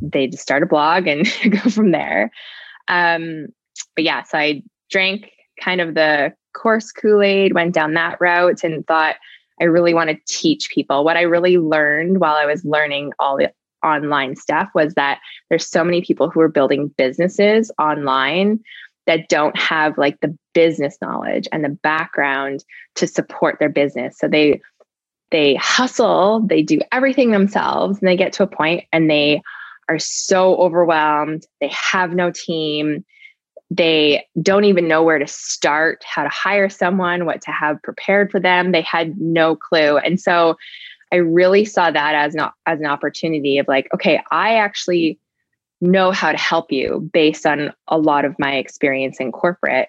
they 0.00 0.26
just 0.26 0.42
start 0.42 0.62
a 0.62 0.66
blog 0.66 1.06
and 1.06 1.26
go 1.50 1.70
from 1.70 1.92
there. 1.92 2.30
Um, 2.88 3.48
but 3.94 4.04
yeah, 4.04 4.22
so 4.22 4.38
I 4.38 4.62
drank 4.90 5.30
kind 5.60 5.80
of 5.80 5.94
the 5.94 6.32
course 6.54 6.92
Kool 6.92 7.22
Aid, 7.22 7.54
went 7.54 7.74
down 7.74 7.94
that 7.94 8.18
route, 8.20 8.64
and 8.64 8.86
thought 8.86 9.16
I 9.60 9.64
really 9.64 9.94
want 9.94 10.10
to 10.10 10.18
teach 10.26 10.70
people. 10.70 11.04
What 11.04 11.16
I 11.16 11.22
really 11.22 11.58
learned 11.58 12.20
while 12.20 12.36
I 12.36 12.46
was 12.46 12.64
learning 12.64 13.12
all 13.18 13.36
the 13.36 13.52
online 13.84 14.36
stuff 14.36 14.68
was 14.74 14.94
that 14.94 15.20
there's 15.48 15.68
so 15.68 15.84
many 15.84 16.02
people 16.02 16.28
who 16.28 16.40
are 16.40 16.48
building 16.48 16.88
businesses 16.96 17.70
online 17.78 18.60
that 19.06 19.28
don't 19.28 19.56
have 19.56 19.96
like 19.96 20.20
the 20.20 20.36
business 20.52 20.98
knowledge 21.00 21.46
and 21.52 21.64
the 21.64 21.68
background 21.68 22.64
to 22.96 23.06
support 23.06 23.58
their 23.58 23.68
business. 23.68 24.18
So 24.18 24.28
they 24.28 24.60
they 25.30 25.56
hustle, 25.56 26.40
they 26.46 26.62
do 26.62 26.80
everything 26.92 27.30
themselves, 27.30 27.98
and 27.98 28.08
they 28.08 28.16
get 28.16 28.32
to 28.34 28.44
a 28.44 28.48
point 28.48 28.84
and 28.92 29.10
they 29.10 29.42
are 29.88 29.98
so 29.98 30.56
overwhelmed. 30.56 31.46
They 31.60 31.70
have 31.72 32.12
no 32.12 32.30
team. 32.30 33.04
They 33.70 34.24
don't 34.40 34.64
even 34.64 34.88
know 34.88 35.02
where 35.02 35.18
to 35.18 35.26
start, 35.26 36.04
how 36.04 36.22
to 36.22 36.28
hire 36.28 36.68
someone, 36.68 37.24
what 37.24 37.42
to 37.42 37.50
have 37.50 37.82
prepared 37.82 38.30
for 38.30 38.40
them. 38.40 38.72
They 38.72 38.82
had 38.82 39.20
no 39.20 39.56
clue. 39.56 39.98
And 39.98 40.20
so 40.20 40.56
I 41.12 41.16
really 41.16 41.64
saw 41.64 41.90
that 41.90 42.14
as 42.14 42.34
an, 42.34 42.48
as 42.66 42.80
an 42.80 42.86
opportunity 42.86 43.58
of 43.58 43.68
like, 43.68 43.88
okay, 43.94 44.20
I 44.30 44.56
actually 44.56 45.18
know 45.80 46.10
how 46.10 46.32
to 46.32 46.38
help 46.38 46.72
you 46.72 47.08
based 47.12 47.46
on 47.46 47.72
a 47.88 47.98
lot 47.98 48.24
of 48.24 48.34
my 48.38 48.56
experience 48.56 49.20
in 49.20 49.30
corporate. 49.32 49.88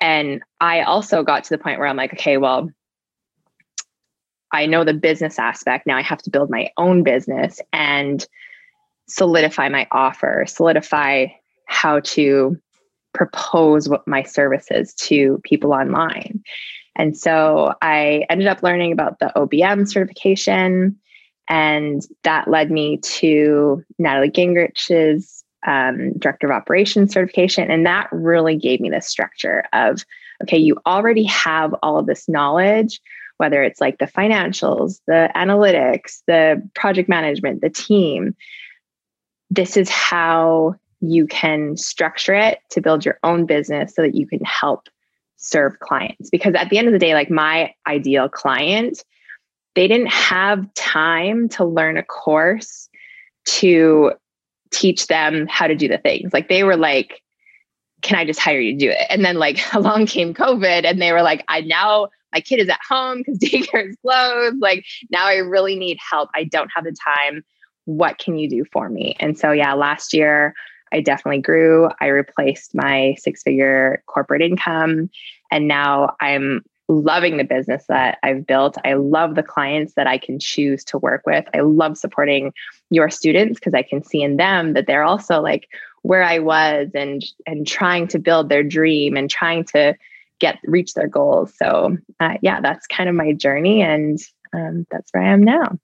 And 0.00 0.42
I 0.60 0.82
also 0.82 1.22
got 1.22 1.44
to 1.44 1.50
the 1.50 1.58
point 1.58 1.78
where 1.78 1.88
I'm 1.88 1.96
like, 1.96 2.12
okay, 2.14 2.36
well, 2.36 2.70
I 4.52 4.66
know 4.66 4.84
the 4.84 4.94
business 4.94 5.38
aspect. 5.38 5.86
Now 5.86 5.96
I 5.96 6.02
have 6.02 6.22
to 6.22 6.30
build 6.30 6.50
my 6.50 6.68
own 6.76 7.02
business 7.02 7.60
and 7.72 8.24
solidify 9.12 9.68
my 9.68 9.86
offer, 9.92 10.44
solidify 10.46 11.26
how 11.66 12.00
to 12.00 12.56
propose 13.14 13.88
what 13.88 14.06
my 14.06 14.22
services 14.22 14.94
to 14.94 15.40
people 15.44 15.72
online. 15.72 16.42
And 16.96 17.16
so 17.16 17.74
I 17.82 18.24
ended 18.28 18.48
up 18.48 18.62
learning 18.62 18.92
about 18.92 19.18
the 19.18 19.32
OBM 19.36 19.88
certification, 19.88 20.96
and 21.48 22.02
that 22.22 22.48
led 22.48 22.70
me 22.70 22.98
to 22.98 23.82
Natalie 23.98 24.30
Gingrich's 24.30 25.44
um, 25.66 26.12
Director 26.18 26.46
of 26.46 26.52
Operations 26.52 27.12
certification. 27.12 27.70
And 27.70 27.86
that 27.86 28.08
really 28.12 28.56
gave 28.56 28.80
me 28.80 28.90
the 28.90 29.00
structure 29.00 29.64
of 29.72 30.04
okay, 30.42 30.58
you 30.58 30.76
already 30.86 31.22
have 31.24 31.72
all 31.82 31.98
of 31.98 32.06
this 32.06 32.28
knowledge, 32.28 33.00
whether 33.36 33.62
it's 33.62 33.80
like 33.80 33.98
the 33.98 34.06
financials, 34.06 35.00
the 35.06 35.30
analytics, 35.36 36.20
the 36.26 36.60
project 36.74 37.08
management, 37.08 37.60
the 37.60 37.70
team. 37.70 38.34
This 39.54 39.76
is 39.76 39.90
how 39.90 40.76
you 41.00 41.26
can 41.26 41.76
structure 41.76 42.32
it 42.32 42.60
to 42.70 42.80
build 42.80 43.04
your 43.04 43.18
own 43.22 43.44
business 43.44 43.94
so 43.94 44.00
that 44.02 44.14
you 44.14 44.26
can 44.26 44.42
help 44.44 44.88
serve 45.36 45.78
clients. 45.80 46.30
Because 46.30 46.54
at 46.54 46.70
the 46.70 46.78
end 46.78 46.86
of 46.86 46.92
the 46.92 46.98
day, 46.98 47.12
like 47.12 47.30
my 47.30 47.74
ideal 47.86 48.28
client, 48.30 49.04
they 49.74 49.88
didn't 49.88 50.10
have 50.10 50.72
time 50.74 51.50
to 51.50 51.66
learn 51.66 51.98
a 51.98 52.02
course 52.02 52.88
to 53.44 54.12
teach 54.70 55.08
them 55.08 55.46
how 55.48 55.66
to 55.66 55.74
do 55.74 55.86
the 55.86 55.98
things. 55.98 56.32
Like 56.32 56.48
they 56.48 56.64
were 56.64 56.76
like, 56.76 57.20
can 58.00 58.18
I 58.18 58.24
just 58.24 58.40
hire 58.40 58.58
you 58.58 58.72
to 58.72 58.78
do 58.78 58.90
it? 58.90 59.06
And 59.10 59.22
then 59.22 59.36
like 59.36 59.58
along 59.74 60.06
came 60.06 60.32
COVID 60.32 60.86
and 60.86 61.02
they 61.02 61.12
were 61.12 61.22
like, 61.22 61.44
I 61.48 61.60
now 61.60 62.08
my 62.32 62.40
kid 62.40 62.60
is 62.60 62.68
at 62.70 62.80
home 62.88 63.18
because 63.18 63.38
daycare 63.38 63.90
is 63.90 63.96
closed. 64.02 64.56
Like 64.60 64.84
now 65.10 65.26
I 65.26 65.36
really 65.36 65.76
need 65.76 65.98
help. 66.10 66.30
I 66.34 66.44
don't 66.44 66.70
have 66.74 66.84
the 66.84 66.96
time. 67.04 67.44
What 67.84 68.18
can 68.18 68.38
you 68.38 68.48
do 68.48 68.64
for 68.72 68.88
me? 68.88 69.16
And 69.20 69.38
so 69.38 69.52
yeah, 69.52 69.74
last 69.74 70.12
year 70.12 70.54
I 70.92 71.00
definitely 71.00 71.40
grew. 71.40 71.88
I 72.00 72.06
replaced 72.08 72.74
my 72.74 73.16
six 73.18 73.42
figure 73.42 74.02
corporate 74.06 74.42
income. 74.42 75.10
And 75.50 75.66
now 75.66 76.14
I'm 76.20 76.62
loving 76.88 77.36
the 77.36 77.44
business 77.44 77.84
that 77.88 78.18
I've 78.22 78.46
built. 78.46 78.76
I 78.84 78.94
love 78.94 79.34
the 79.34 79.42
clients 79.42 79.94
that 79.94 80.06
I 80.06 80.18
can 80.18 80.38
choose 80.38 80.84
to 80.84 80.98
work 80.98 81.22
with. 81.26 81.46
I 81.54 81.60
love 81.60 81.96
supporting 81.96 82.52
your 82.90 83.08
students 83.08 83.58
because 83.58 83.74
I 83.74 83.82
can 83.82 84.02
see 84.02 84.22
in 84.22 84.36
them 84.36 84.74
that 84.74 84.86
they're 84.86 85.04
also 85.04 85.40
like 85.40 85.68
where 86.02 86.22
I 86.22 86.40
was 86.40 86.90
and 86.94 87.24
and 87.46 87.66
trying 87.66 88.08
to 88.08 88.18
build 88.18 88.48
their 88.48 88.62
dream 88.62 89.16
and 89.16 89.30
trying 89.30 89.64
to 89.66 89.94
get 90.38 90.58
reach 90.64 90.94
their 90.94 91.08
goals. 91.08 91.54
So 91.56 91.96
uh, 92.20 92.34
yeah, 92.42 92.60
that's 92.60 92.86
kind 92.86 93.08
of 93.08 93.14
my 93.14 93.32
journey, 93.32 93.82
and 93.82 94.18
um, 94.52 94.86
that's 94.90 95.10
where 95.12 95.22
I 95.22 95.32
am 95.32 95.42
now. 95.42 95.78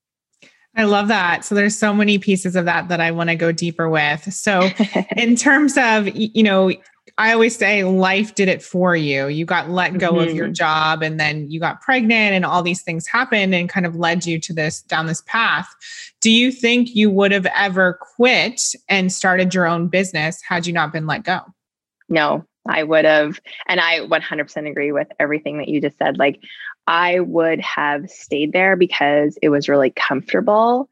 I 0.77 0.85
love 0.85 1.09
that. 1.09 1.45
So 1.45 1.55
there's 1.55 1.77
so 1.77 1.93
many 1.93 2.19
pieces 2.19 2.55
of 2.55 2.65
that 2.67 2.89
that 2.89 3.01
I 3.01 3.11
want 3.11 3.31
to 3.31 3.37
go 3.37 3.51
deeper 3.53 3.89
with. 3.89 4.33
So 4.33 4.71
in 5.17 5.35
terms 5.35 5.77
of, 5.77 6.09
you 6.15 6.43
know, 6.43 6.73
I 7.17 7.33
always 7.33 7.57
say 7.57 7.83
life 7.83 8.35
did 8.37 8.49
it 8.49 8.63
for 8.63 8.95
you. 8.95 9.27
You 9.27 9.45
got 9.45 9.71
let 9.71 9.99
go 9.99 10.13
mm-hmm. 10.13 10.29
of 10.29 10.37
your 10.37 10.47
mm-hmm. 10.47 10.53
job 10.53 11.03
and 11.03 11.19
then 11.19 11.51
you 11.51 11.59
got 11.59 11.81
pregnant 11.81 12.35
and 12.35 12.45
all 12.45 12.63
these 12.63 12.83
things 12.83 13.07
happened 13.09 13.55
and 13.55 13.69
kind 13.69 13.87
of 13.87 13.97
led 13.97 14.25
you 14.25 14.39
to 14.39 14.53
this 14.53 14.83
down 14.83 15.07
this 15.07 15.23
path. 15.27 15.69
Do 16.21 16.31
you 16.31 16.53
think 16.53 16.95
you 16.95 17.11
would 17.11 17.33
have 17.33 17.47
ever 17.57 17.99
quit 18.17 18.61
and 18.89 19.13
started 19.13 19.53
your 19.53 19.67
own 19.67 19.89
business 19.89 20.41
had 20.43 20.67
you 20.67 20.73
not 20.73 20.93
been 20.93 21.07
let 21.07 21.25
go? 21.25 21.41
No, 22.09 22.45
I 22.69 22.83
would 22.83 23.05
have. 23.05 23.41
And 23.67 23.81
I 23.81 24.01
100% 24.01 24.71
agree 24.71 24.93
with 24.93 25.09
everything 25.19 25.59
that 25.59 25.69
you 25.69 25.81
just 25.81 25.99
said. 25.99 26.19
Like, 26.19 26.41
I 26.89 27.21
would 27.21 27.61
have 27.61 28.09
stayed 28.09 28.55
there 28.55 28.75
because 28.75 29.39
it 29.43 29.51
was 29.51 29.69
really 29.69 29.91
comfortable. 29.91 30.89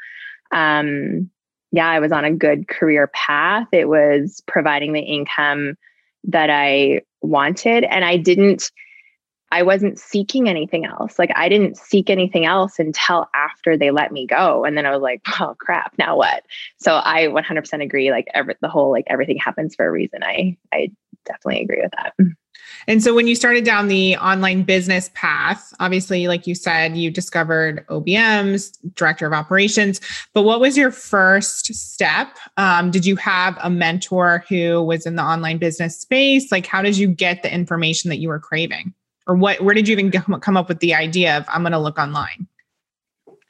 Um, 0.52 1.30
yeah, 1.72 1.88
I 1.88 2.00
was 2.00 2.12
on 2.12 2.26
a 2.26 2.32
good 2.32 2.68
career 2.68 3.06
path. 3.06 3.68
It 3.72 3.88
was 3.88 4.42
providing 4.46 4.92
the 4.92 5.00
income 5.00 5.76
that 6.24 6.50
I 6.50 7.00
wanted. 7.22 7.84
And 7.84 8.04
I 8.04 8.18
didn't, 8.18 8.70
I 9.50 9.62
wasn't 9.62 9.98
seeking 9.98 10.50
anything 10.50 10.84
else. 10.84 11.18
Like 11.18 11.30
I 11.34 11.48
didn't 11.48 11.78
seek 11.78 12.10
anything 12.10 12.44
else 12.44 12.78
until 12.78 13.26
after 13.34 13.78
they 13.78 13.90
let 13.90 14.12
me 14.12 14.26
go. 14.26 14.66
And 14.66 14.76
then 14.76 14.84
I 14.84 14.90
was 14.90 15.00
like, 15.00 15.22
oh 15.40 15.56
crap, 15.58 15.94
now 15.98 16.18
what? 16.18 16.44
So 16.78 17.00
I 17.02 17.28
100% 17.28 17.82
agree. 17.82 18.10
Like 18.10 18.26
every, 18.34 18.54
the 18.60 18.68
whole, 18.68 18.90
like 18.90 19.06
everything 19.06 19.38
happens 19.38 19.74
for 19.74 19.86
a 19.86 19.90
reason. 19.90 20.22
I, 20.22 20.58
I 20.74 20.90
definitely 21.24 21.62
agree 21.62 21.80
with 21.82 21.92
that. 21.92 22.12
And 22.86 23.02
so 23.02 23.14
when 23.14 23.26
you 23.26 23.34
started 23.34 23.64
down 23.64 23.88
the 23.88 24.16
online 24.16 24.62
business 24.62 25.10
path, 25.14 25.72
obviously, 25.80 26.28
like 26.28 26.46
you 26.46 26.54
said, 26.54 26.96
you 26.96 27.10
discovered 27.10 27.86
OBM's 27.88 28.70
director 28.94 29.26
of 29.26 29.32
operations. 29.32 30.00
But 30.34 30.42
what 30.42 30.60
was 30.60 30.76
your 30.76 30.90
first 30.90 31.66
step? 31.74 32.36
Um, 32.56 32.90
did 32.90 33.04
you 33.04 33.16
have 33.16 33.58
a 33.62 33.70
mentor 33.70 34.44
who 34.48 34.82
was 34.82 35.06
in 35.06 35.16
the 35.16 35.22
online 35.22 35.58
business 35.58 35.98
space? 35.98 36.52
Like, 36.52 36.66
how 36.66 36.82
did 36.82 36.96
you 36.96 37.08
get 37.08 37.42
the 37.42 37.52
information 37.52 38.10
that 38.10 38.18
you 38.18 38.28
were 38.28 38.40
craving? 38.40 38.94
Or 39.26 39.34
what, 39.34 39.60
where 39.60 39.74
did 39.74 39.88
you 39.88 39.96
even 39.96 40.10
come 40.12 40.56
up 40.56 40.68
with 40.68 40.78
the 40.80 40.94
idea 40.94 41.36
of 41.36 41.44
I'm 41.48 41.62
going 41.62 41.72
to 41.72 41.78
look 41.78 41.98
online? 41.98 42.46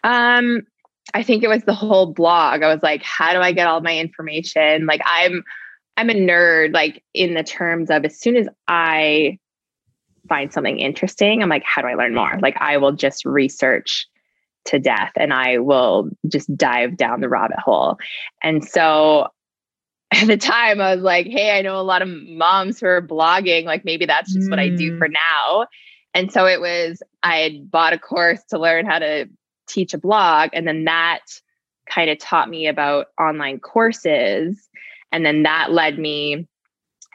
Um, 0.04 0.66
I 1.14 1.22
think 1.22 1.42
it 1.42 1.48
was 1.48 1.62
the 1.62 1.74
whole 1.74 2.06
blog. 2.06 2.62
I 2.62 2.72
was 2.72 2.82
like, 2.82 3.02
how 3.02 3.32
do 3.32 3.40
I 3.40 3.52
get 3.52 3.66
all 3.66 3.80
my 3.80 3.96
information? 3.98 4.86
Like, 4.86 5.00
I'm, 5.04 5.44
I'm 5.96 6.10
a 6.10 6.14
nerd, 6.14 6.74
like 6.74 7.02
in 7.14 7.34
the 7.34 7.42
terms 7.42 7.90
of 7.90 8.04
as 8.04 8.18
soon 8.18 8.36
as 8.36 8.48
I 8.68 9.38
find 10.28 10.52
something 10.52 10.78
interesting, 10.78 11.42
I'm 11.42 11.48
like, 11.48 11.64
how 11.64 11.82
do 11.82 11.88
I 11.88 11.94
learn 11.94 12.14
more? 12.14 12.38
Like, 12.40 12.56
I 12.58 12.76
will 12.76 12.92
just 12.92 13.24
research 13.24 14.06
to 14.66 14.78
death 14.78 15.12
and 15.16 15.32
I 15.32 15.58
will 15.58 16.10
just 16.28 16.54
dive 16.56 16.96
down 16.96 17.20
the 17.20 17.28
rabbit 17.28 17.58
hole. 17.58 17.98
And 18.42 18.64
so 18.64 19.28
at 20.12 20.26
the 20.26 20.36
time, 20.36 20.80
I 20.80 20.94
was 20.94 21.02
like, 21.02 21.26
hey, 21.26 21.56
I 21.56 21.62
know 21.62 21.80
a 21.80 21.82
lot 21.82 22.02
of 22.02 22.08
moms 22.08 22.80
who 22.80 22.86
are 22.86 23.02
blogging. 23.02 23.64
Like, 23.64 23.84
maybe 23.84 24.06
that's 24.06 24.32
just 24.32 24.48
mm. 24.48 24.50
what 24.50 24.58
I 24.58 24.68
do 24.68 24.98
for 24.98 25.08
mm. 25.08 25.14
now. 25.14 25.66
And 26.14 26.32
so 26.32 26.46
it 26.46 26.60
was, 26.60 27.02
I 27.22 27.38
had 27.38 27.70
bought 27.70 27.92
a 27.92 27.98
course 27.98 28.40
to 28.50 28.58
learn 28.58 28.86
how 28.86 28.98
to 28.98 29.28
teach 29.68 29.94
a 29.94 29.98
blog. 29.98 30.50
And 30.52 30.66
then 30.66 30.84
that 30.84 31.20
kind 31.88 32.10
of 32.10 32.18
taught 32.18 32.48
me 32.48 32.66
about 32.66 33.06
online 33.20 33.60
courses 33.60 34.68
and 35.12 35.24
then 35.24 35.42
that 35.44 35.72
led 35.72 35.98
me 35.98 36.46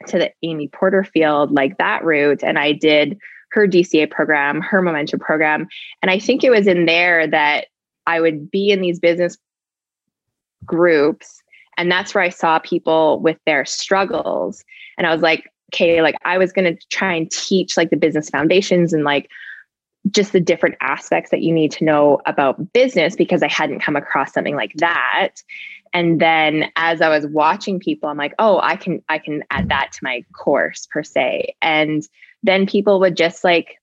to 0.08 0.18
the 0.18 0.32
Amy 0.42 0.68
Porterfield, 0.68 1.52
like 1.52 1.78
that 1.78 2.04
route. 2.04 2.42
And 2.42 2.58
I 2.58 2.72
did 2.72 3.18
her 3.52 3.66
DCA 3.66 4.10
program, 4.10 4.60
her 4.60 4.82
momentum 4.82 5.20
program. 5.20 5.68
And 6.00 6.10
I 6.10 6.18
think 6.18 6.42
it 6.42 6.50
was 6.50 6.66
in 6.66 6.86
there 6.86 7.26
that 7.26 7.66
I 8.06 8.20
would 8.20 8.50
be 8.50 8.70
in 8.70 8.80
these 8.80 8.98
business 8.98 9.36
groups. 10.64 11.42
And 11.76 11.90
that's 11.90 12.14
where 12.14 12.24
I 12.24 12.30
saw 12.30 12.58
people 12.58 13.20
with 13.20 13.38
their 13.46 13.64
struggles. 13.64 14.64
And 14.98 15.06
I 15.06 15.12
was 15.12 15.22
like, 15.22 15.50
okay, 15.72 16.02
like 16.02 16.16
I 16.24 16.38
was 16.38 16.52
going 16.52 16.76
to 16.76 16.86
try 16.88 17.14
and 17.14 17.30
teach 17.30 17.76
like 17.76 17.90
the 17.90 17.96
business 17.96 18.28
foundations 18.28 18.92
and 18.92 19.04
like 19.04 19.30
just 20.10 20.32
the 20.32 20.40
different 20.40 20.76
aspects 20.80 21.30
that 21.30 21.42
you 21.42 21.52
need 21.52 21.70
to 21.72 21.84
know 21.84 22.20
about 22.26 22.72
business 22.72 23.16
because 23.16 23.42
I 23.42 23.48
hadn't 23.48 23.80
come 23.80 23.96
across 23.96 24.32
something 24.32 24.56
like 24.56 24.72
that 24.76 25.30
and 25.92 26.20
then 26.20 26.70
as 26.76 27.00
i 27.00 27.08
was 27.08 27.26
watching 27.26 27.78
people 27.78 28.08
i'm 28.08 28.16
like 28.16 28.34
oh 28.38 28.60
i 28.62 28.76
can 28.76 29.02
i 29.08 29.18
can 29.18 29.42
add 29.50 29.68
that 29.68 29.92
to 29.92 29.98
my 30.02 30.24
course 30.34 30.86
per 30.90 31.02
se. 31.02 31.54
And 31.62 32.06
then 32.42 32.66
people 32.66 33.00
would 33.00 33.16
just 33.16 33.44
like 33.44 33.78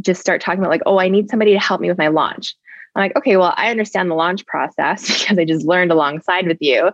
just 0.00 0.20
start 0.20 0.40
talking 0.40 0.60
about 0.60 0.70
like 0.70 0.82
oh 0.86 0.98
i 0.98 1.08
need 1.08 1.30
somebody 1.30 1.52
to 1.52 1.58
help 1.58 1.80
me 1.80 1.88
with 1.88 1.98
my 1.98 2.08
launch. 2.08 2.54
I'm 2.94 3.02
like 3.02 3.16
okay 3.16 3.36
well 3.36 3.54
i 3.56 3.70
understand 3.70 4.10
the 4.10 4.14
launch 4.14 4.46
process 4.46 5.06
because 5.20 5.38
i 5.38 5.44
just 5.44 5.66
learned 5.66 5.92
alongside 5.92 6.46
with 6.46 6.58
you. 6.60 6.90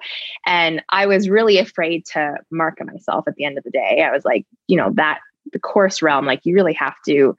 And 0.46 0.82
i 0.90 1.06
was 1.06 1.28
really 1.28 1.58
afraid 1.58 2.04
to 2.12 2.36
market 2.50 2.86
myself 2.86 3.24
at 3.26 3.34
the 3.34 3.44
end 3.44 3.58
of 3.58 3.64
the 3.64 3.70
day. 3.70 4.02
I 4.06 4.10
was 4.10 4.24
like 4.24 4.46
you 4.66 4.76
know 4.76 4.92
that 4.94 5.20
the 5.52 5.58
course 5.58 6.02
realm 6.02 6.26
like 6.26 6.40
you 6.44 6.54
really 6.54 6.74
have 6.74 6.94
to 7.06 7.34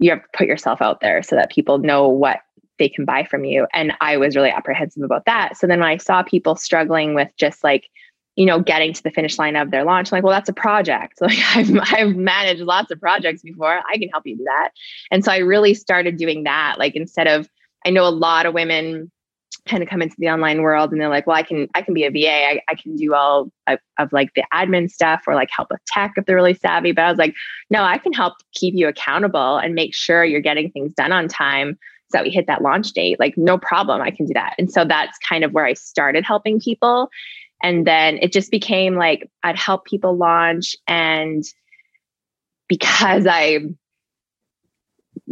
you 0.00 0.10
have 0.10 0.22
to 0.22 0.28
put 0.36 0.46
yourself 0.46 0.80
out 0.80 1.00
there 1.00 1.22
so 1.22 1.36
that 1.36 1.50
people 1.50 1.78
know 1.78 2.08
what 2.08 2.40
they 2.82 2.88
can 2.88 3.04
buy 3.04 3.22
from 3.22 3.44
you. 3.44 3.68
And 3.72 3.92
I 4.00 4.16
was 4.16 4.34
really 4.34 4.50
apprehensive 4.50 5.04
about 5.04 5.24
that. 5.26 5.56
So 5.56 5.68
then 5.68 5.78
when 5.78 5.88
I 5.88 5.98
saw 5.98 6.24
people 6.24 6.56
struggling 6.56 7.14
with 7.14 7.28
just 7.38 7.62
like, 7.62 7.84
you 8.34 8.44
know, 8.44 8.58
getting 8.60 8.92
to 8.92 9.02
the 9.04 9.10
finish 9.10 9.38
line 9.38 9.54
of 9.54 9.70
their 9.70 9.84
launch, 9.84 10.10
I'm 10.10 10.16
like, 10.16 10.24
well, 10.24 10.32
that's 10.32 10.48
a 10.48 10.54
project. 10.54 11.18
Like 11.20 11.38
I've, 11.54 11.70
I've 11.92 12.16
managed 12.16 12.62
lots 12.62 12.90
of 12.90 12.98
projects 12.98 13.42
before. 13.42 13.80
I 13.88 13.98
can 13.98 14.08
help 14.08 14.26
you 14.26 14.36
do 14.36 14.44
that. 14.44 14.70
And 15.12 15.24
so 15.24 15.30
I 15.30 15.38
really 15.38 15.74
started 15.74 16.16
doing 16.16 16.42
that. 16.42 16.74
Like 16.76 16.96
instead 16.96 17.28
of, 17.28 17.48
I 17.86 17.90
know 17.90 18.04
a 18.04 18.10
lot 18.10 18.46
of 18.46 18.52
women 18.52 19.12
kind 19.68 19.80
of 19.80 19.88
come 19.88 20.02
into 20.02 20.16
the 20.18 20.28
online 20.28 20.62
world 20.62 20.90
and 20.90 21.00
they're 21.00 21.08
like, 21.08 21.28
well, 21.28 21.36
I 21.36 21.44
can, 21.44 21.68
I 21.76 21.82
can 21.82 21.94
be 21.94 22.02
a 22.02 22.10
VA. 22.10 22.48
I, 22.48 22.60
I 22.68 22.74
can 22.74 22.96
do 22.96 23.14
all 23.14 23.52
of, 23.68 23.78
of 24.00 24.12
like 24.12 24.30
the 24.34 24.42
admin 24.52 24.90
stuff 24.90 25.22
or 25.28 25.36
like 25.36 25.50
help 25.54 25.68
with 25.70 25.78
tech 25.86 26.14
if 26.16 26.26
they're 26.26 26.34
really 26.34 26.54
savvy. 26.54 26.90
But 26.90 27.04
I 27.04 27.10
was 27.10 27.18
like, 27.18 27.34
no, 27.70 27.84
I 27.84 27.98
can 27.98 28.12
help 28.12 28.34
keep 28.54 28.74
you 28.74 28.88
accountable 28.88 29.58
and 29.58 29.74
make 29.74 29.94
sure 29.94 30.24
you're 30.24 30.40
getting 30.40 30.72
things 30.72 30.92
done 30.94 31.12
on 31.12 31.28
time 31.28 31.78
that 32.12 32.24
we 32.24 32.30
hit 32.30 32.46
that 32.46 32.62
launch 32.62 32.92
date, 32.92 33.18
like 33.18 33.36
no 33.36 33.58
problem, 33.58 34.00
I 34.00 34.10
can 34.10 34.26
do 34.26 34.34
that. 34.34 34.54
And 34.58 34.70
so 34.70 34.84
that's 34.84 35.18
kind 35.18 35.44
of 35.44 35.52
where 35.52 35.66
I 35.66 35.74
started 35.74 36.24
helping 36.24 36.60
people. 36.60 37.10
And 37.62 37.86
then 37.86 38.18
it 38.20 38.32
just 38.32 38.50
became 38.50 38.96
like 38.96 39.30
I'd 39.42 39.58
help 39.58 39.84
people 39.84 40.16
launch. 40.16 40.76
And 40.86 41.44
because 42.68 43.26
I 43.26 43.60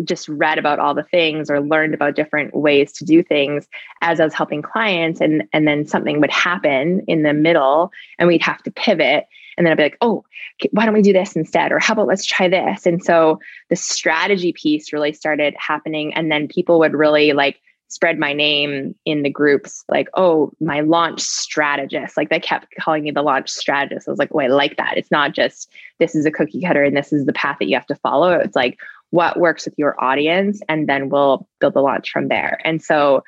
just 0.04 0.28
read 0.28 0.58
about 0.58 0.78
all 0.78 0.94
the 0.94 1.02
things 1.02 1.50
or 1.50 1.60
learned 1.60 1.94
about 1.94 2.14
different 2.14 2.54
ways 2.54 2.92
to 2.92 3.04
do 3.04 3.22
things 3.22 3.66
as 4.02 4.20
I 4.20 4.24
was 4.24 4.34
helping 4.34 4.62
clients 4.62 5.20
and 5.20 5.44
and 5.52 5.66
then 5.66 5.86
something 5.86 6.20
would 6.20 6.30
happen 6.30 7.02
in 7.06 7.22
the 7.22 7.32
middle 7.32 7.90
and 8.18 8.28
we'd 8.28 8.42
have 8.42 8.62
to 8.64 8.70
pivot. 8.70 9.26
And 9.56 9.66
then 9.66 9.72
I'd 9.72 9.76
be 9.76 9.82
like, 9.82 9.98
"Oh, 10.00 10.24
why 10.70 10.84
don't 10.84 10.94
we 10.94 11.02
do 11.02 11.12
this 11.12 11.36
instead?" 11.36 11.72
or 11.72 11.78
"How 11.78 11.92
about 11.92 12.06
let's 12.06 12.24
try 12.24 12.48
this?" 12.48 12.86
And 12.86 13.02
so 13.02 13.40
the 13.68 13.76
strategy 13.76 14.52
piece 14.52 14.92
really 14.92 15.12
started 15.12 15.54
happening. 15.58 16.14
And 16.14 16.30
then 16.30 16.48
people 16.48 16.78
would 16.78 16.94
really 16.94 17.32
like 17.32 17.60
spread 17.88 18.20
my 18.20 18.32
name 18.32 18.94
in 19.04 19.24
the 19.24 19.30
groups 19.30 19.84
like 19.88 20.08
oh 20.14 20.52
my 20.60 20.80
launch 20.80 21.20
strategist. 21.20 22.16
Like 22.16 22.30
they 22.30 22.38
kept 22.38 22.68
calling 22.80 23.02
me 23.02 23.10
the 23.10 23.22
launch 23.22 23.50
strategist. 23.50 24.06
I 24.06 24.12
was 24.12 24.18
like 24.18 24.30
oh 24.32 24.40
i 24.40 24.46
like 24.46 24.76
that. 24.76 24.96
It's 24.96 25.10
not 25.10 25.34
just 25.34 25.70
this 25.98 26.14
is 26.14 26.24
a 26.24 26.30
cookie 26.30 26.62
cutter 26.62 26.84
and 26.84 26.96
this 26.96 27.12
is 27.12 27.26
the 27.26 27.32
path 27.32 27.56
that 27.58 27.66
you 27.66 27.74
have 27.74 27.86
to 27.86 27.96
follow. 27.96 28.32
It's 28.32 28.56
like 28.56 28.78
what 29.10 29.38
works 29.38 29.64
with 29.64 29.74
your 29.76 30.02
audience 30.02 30.60
and 30.68 30.88
then 30.88 31.08
we'll 31.08 31.46
build 31.58 31.74
the 31.74 31.80
launch 31.80 32.10
from 32.10 32.28
there. 32.28 32.58
And 32.64 32.82
so 32.82 33.22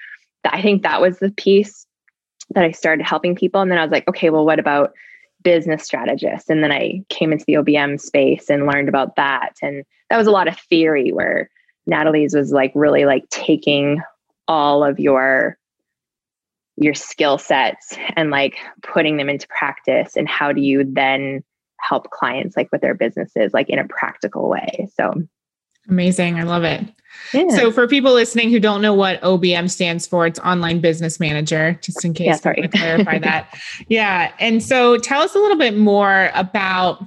i 0.45 0.61
think 0.61 0.83
that 0.83 1.01
was 1.01 1.19
the 1.19 1.31
piece 1.31 1.87
that 2.51 2.65
i 2.65 2.71
started 2.71 3.05
helping 3.05 3.35
people 3.35 3.61
and 3.61 3.71
then 3.71 3.79
i 3.79 3.83
was 3.83 3.93
like 3.93 4.07
okay 4.09 4.31
well 4.31 4.45
what 4.45 4.59
about 4.59 4.93
business 5.43 5.85
strategist 5.85 6.51
and 6.51 6.63
then 6.63 6.73
i 6.73 7.03
came 7.09 7.33
into 7.33 7.45
the 7.47 7.55
obm 7.55 8.01
space 8.01 8.49
and 8.49 8.67
learned 8.67 8.89
about 8.89 9.17
that 9.17 9.53
and 9.63 9.85
that 10.11 10.17
was 10.17 10.27
a 10.27 10.33
lot 10.33 10.49
of 10.49 10.59
theory 10.59 11.11
where 11.11 11.51
natalie's 11.87 12.35
was 12.35 12.53
like 12.53 12.73
really 12.75 13.05
like 13.05 13.29
taking 13.31 14.01
all 14.49 14.85
of 14.85 14.99
your 14.99 15.57
your 16.77 16.95
skill 16.95 17.39
sets 17.39 17.97
and 18.17 18.31
like 18.31 18.57
putting 18.83 19.17
them 19.17 19.29
into 19.29 19.47
practice 19.49 20.17
and 20.17 20.29
how 20.29 20.53
do 20.53 20.61
you 20.61 20.85
then 20.85 21.45
help 21.81 22.11
clients 22.11 22.57
like 22.57 22.71
with 22.73 22.81
their 22.81 22.95
businesses 22.95 23.53
like 23.53 23.69
in 23.69 23.79
a 23.79 23.87
practical 23.89 24.49
way. 24.49 24.89
So 24.95 25.13
amazing 25.89 26.39
i 26.39 26.43
love 26.43 26.65
it 26.65 26.83
yeah. 27.33 27.49
so 27.51 27.71
for 27.71 27.87
people 27.87 28.13
listening 28.13 28.51
who 28.51 28.61
don't 28.61 28.83
know 28.83 28.95
what 28.95 29.21
obm 29.23 29.71
stands 29.71 30.07
for 30.07 30.27
it's 30.27 30.39
online 30.41 30.81
business 30.81 31.19
manager 31.21 31.79
just 31.83 32.05
in 32.05 32.15
case 32.15 32.27
yeah, 32.27 32.37
sorry. 32.37 32.69
clarify 32.69 33.19
that 33.19 33.53
yeah 33.89 34.33
and 34.39 34.63
so 34.63 34.97
tell 34.97 35.23
us 35.23 35.35
a 35.35 35.39
little 35.39 35.59
bit 35.59 35.77
more 35.77 36.31
about 36.35 37.07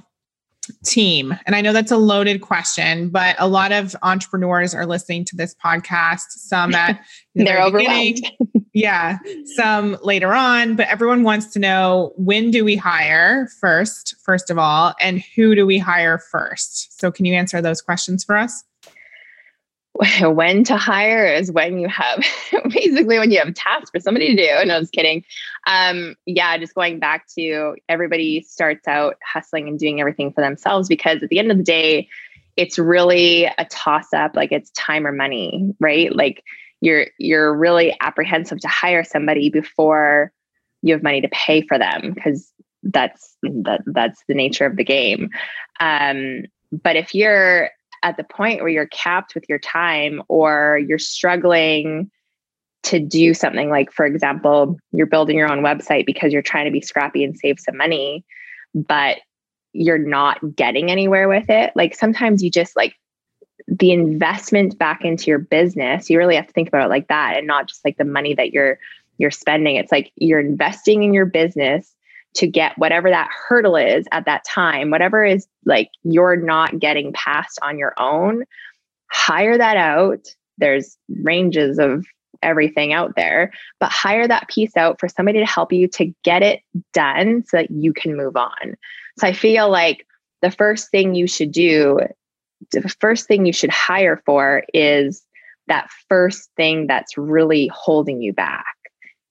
team? 0.84 1.36
And 1.46 1.54
I 1.54 1.60
know 1.60 1.72
that's 1.72 1.92
a 1.92 1.96
loaded 1.96 2.40
question, 2.40 3.08
but 3.08 3.36
a 3.38 3.48
lot 3.48 3.72
of 3.72 3.94
entrepreneurs 4.02 4.74
are 4.74 4.86
listening 4.86 5.24
to 5.26 5.36
this 5.36 5.54
podcast, 5.54 6.26
some 6.30 6.74
at 6.74 7.00
they're 7.34 7.62
overwhelmed. 7.62 8.20
yeah, 8.76 9.16
some 9.54 9.96
later 10.02 10.34
on, 10.34 10.76
but 10.76 10.86
everyone 10.88 11.22
wants 11.22 11.46
to 11.54 11.58
know 11.58 12.12
when 12.16 12.50
do 12.50 12.62
we 12.62 12.76
hire 12.76 13.48
first, 13.58 14.14
first 14.22 14.50
of 14.50 14.58
all, 14.58 14.92
and 15.00 15.22
who 15.34 15.54
do 15.54 15.64
we 15.64 15.78
hire 15.78 16.18
first? 16.18 17.00
So 17.00 17.10
can 17.10 17.24
you 17.24 17.32
answer 17.32 17.62
those 17.62 17.80
questions 17.80 18.22
for 18.22 18.36
us? 18.36 18.64
when 20.20 20.62
to 20.64 20.76
hire 20.76 21.24
is 21.24 21.50
when 21.50 21.78
you 21.78 21.88
have 21.88 22.22
basically 22.68 23.18
when 23.18 23.30
you 23.30 23.38
have 23.38 23.54
tasks 23.54 23.88
for 23.88 23.98
somebody 23.98 24.36
to 24.36 24.42
do. 24.42 24.66
No, 24.66 24.76
I 24.76 24.78
was 24.78 24.90
kidding. 24.90 25.24
Um, 25.66 26.14
yeah, 26.26 26.58
just 26.58 26.74
going 26.74 26.98
back 26.98 27.26
to 27.38 27.76
everybody 27.88 28.42
starts 28.42 28.86
out 28.86 29.16
hustling 29.24 29.68
and 29.68 29.78
doing 29.78 30.00
everything 30.00 30.34
for 30.34 30.42
themselves 30.42 30.86
because 30.86 31.22
at 31.22 31.30
the 31.30 31.38
end 31.38 31.50
of 31.50 31.56
the 31.56 31.64
day, 31.64 32.10
it's 32.58 32.78
really 32.78 33.46
a 33.46 33.64
toss 33.70 34.12
up. 34.12 34.36
Like 34.36 34.52
it's 34.52 34.68
time 34.72 35.06
or 35.06 35.12
money, 35.12 35.74
right? 35.80 36.14
Like 36.14 36.44
you're 36.80 37.06
you're 37.18 37.54
really 37.54 37.96
apprehensive 38.00 38.60
to 38.60 38.68
hire 38.68 39.04
somebody 39.04 39.50
before 39.50 40.32
you 40.82 40.92
have 40.92 41.02
money 41.02 41.20
to 41.20 41.28
pay 41.28 41.62
for 41.62 41.78
them 41.78 42.12
because 42.14 42.52
that's 42.82 43.36
that 43.42 43.82
that's 43.86 44.22
the 44.28 44.34
nature 44.34 44.66
of 44.66 44.76
the 44.76 44.84
game. 44.84 45.30
Um, 45.80 46.44
but 46.70 46.96
if 46.96 47.14
you're 47.14 47.70
at 48.02 48.16
the 48.16 48.24
point 48.24 48.60
where 48.60 48.68
you're 48.68 48.86
capped 48.86 49.34
with 49.34 49.44
your 49.48 49.58
time 49.58 50.22
or 50.28 50.80
you're 50.86 50.98
struggling 50.98 52.10
to 52.82 53.00
do 53.00 53.34
something 53.34 53.68
like 53.68 53.90
for 53.90 54.06
example 54.06 54.78
you're 54.92 55.06
building 55.06 55.36
your 55.36 55.50
own 55.50 55.60
website 55.60 56.06
because 56.06 56.32
you're 56.32 56.42
trying 56.42 56.66
to 56.66 56.70
be 56.70 56.80
scrappy 56.80 57.24
and 57.24 57.36
save 57.36 57.58
some 57.58 57.76
money 57.76 58.24
but 58.74 59.18
you're 59.72 59.98
not 59.98 60.38
getting 60.54 60.88
anywhere 60.88 61.28
with 61.28 61.50
it 61.50 61.72
like 61.74 61.96
sometimes 61.96 62.44
you 62.44 62.50
just 62.50 62.76
like 62.76 62.94
the 63.68 63.92
investment 63.92 64.78
back 64.78 65.04
into 65.04 65.26
your 65.26 65.38
business 65.38 66.08
you 66.08 66.18
really 66.18 66.36
have 66.36 66.46
to 66.46 66.52
think 66.52 66.68
about 66.68 66.84
it 66.84 66.90
like 66.90 67.08
that 67.08 67.36
and 67.36 67.46
not 67.46 67.66
just 67.66 67.84
like 67.84 67.96
the 67.96 68.04
money 68.04 68.34
that 68.34 68.52
you're 68.52 68.78
you're 69.18 69.30
spending 69.30 69.76
it's 69.76 69.92
like 69.92 70.12
you're 70.16 70.40
investing 70.40 71.02
in 71.02 71.12
your 71.12 71.26
business 71.26 71.96
to 72.36 72.46
get 72.46 72.76
whatever 72.76 73.08
that 73.10 73.30
hurdle 73.30 73.76
is 73.76 74.06
at 74.12 74.26
that 74.26 74.44
time, 74.44 74.90
whatever 74.90 75.24
is 75.24 75.46
like 75.64 75.90
you're 76.04 76.36
not 76.36 76.78
getting 76.78 77.12
past 77.12 77.58
on 77.62 77.78
your 77.78 77.94
own, 77.98 78.44
hire 79.10 79.56
that 79.58 79.76
out. 79.76 80.26
There's 80.58 80.96
ranges 81.22 81.78
of 81.78 82.04
everything 82.42 82.92
out 82.92 83.16
there, 83.16 83.52
but 83.80 83.90
hire 83.90 84.28
that 84.28 84.48
piece 84.48 84.76
out 84.76 85.00
for 85.00 85.08
somebody 85.08 85.38
to 85.38 85.46
help 85.46 85.72
you 85.72 85.88
to 85.88 86.12
get 86.22 86.42
it 86.42 86.60
done 86.92 87.42
so 87.46 87.56
that 87.56 87.70
you 87.70 87.92
can 87.92 88.16
move 88.16 88.36
on. 88.36 88.76
So 89.18 89.26
I 89.26 89.32
feel 89.32 89.70
like 89.70 90.06
the 90.42 90.50
first 90.50 90.90
thing 90.90 91.14
you 91.14 91.26
should 91.26 91.52
do, 91.52 92.00
the 92.72 92.94
first 93.00 93.26
thing 93.26 93.46
you 93.46 93.52
should 93.52 93.70
hire 93.70 94.22
for 94.24 94.62
is 94.72 95.22
that 95.68 95.88
first 96.08 96.50
thing 96.56 96.86
that's 96.86 97.18
really 97.18 97.70
holding 97.72 98.22
you 98.22 98.32
back. 98.32 98.64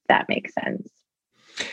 that 0.08 0.28
makes 0.30 0.54
sense. 0.54 0.88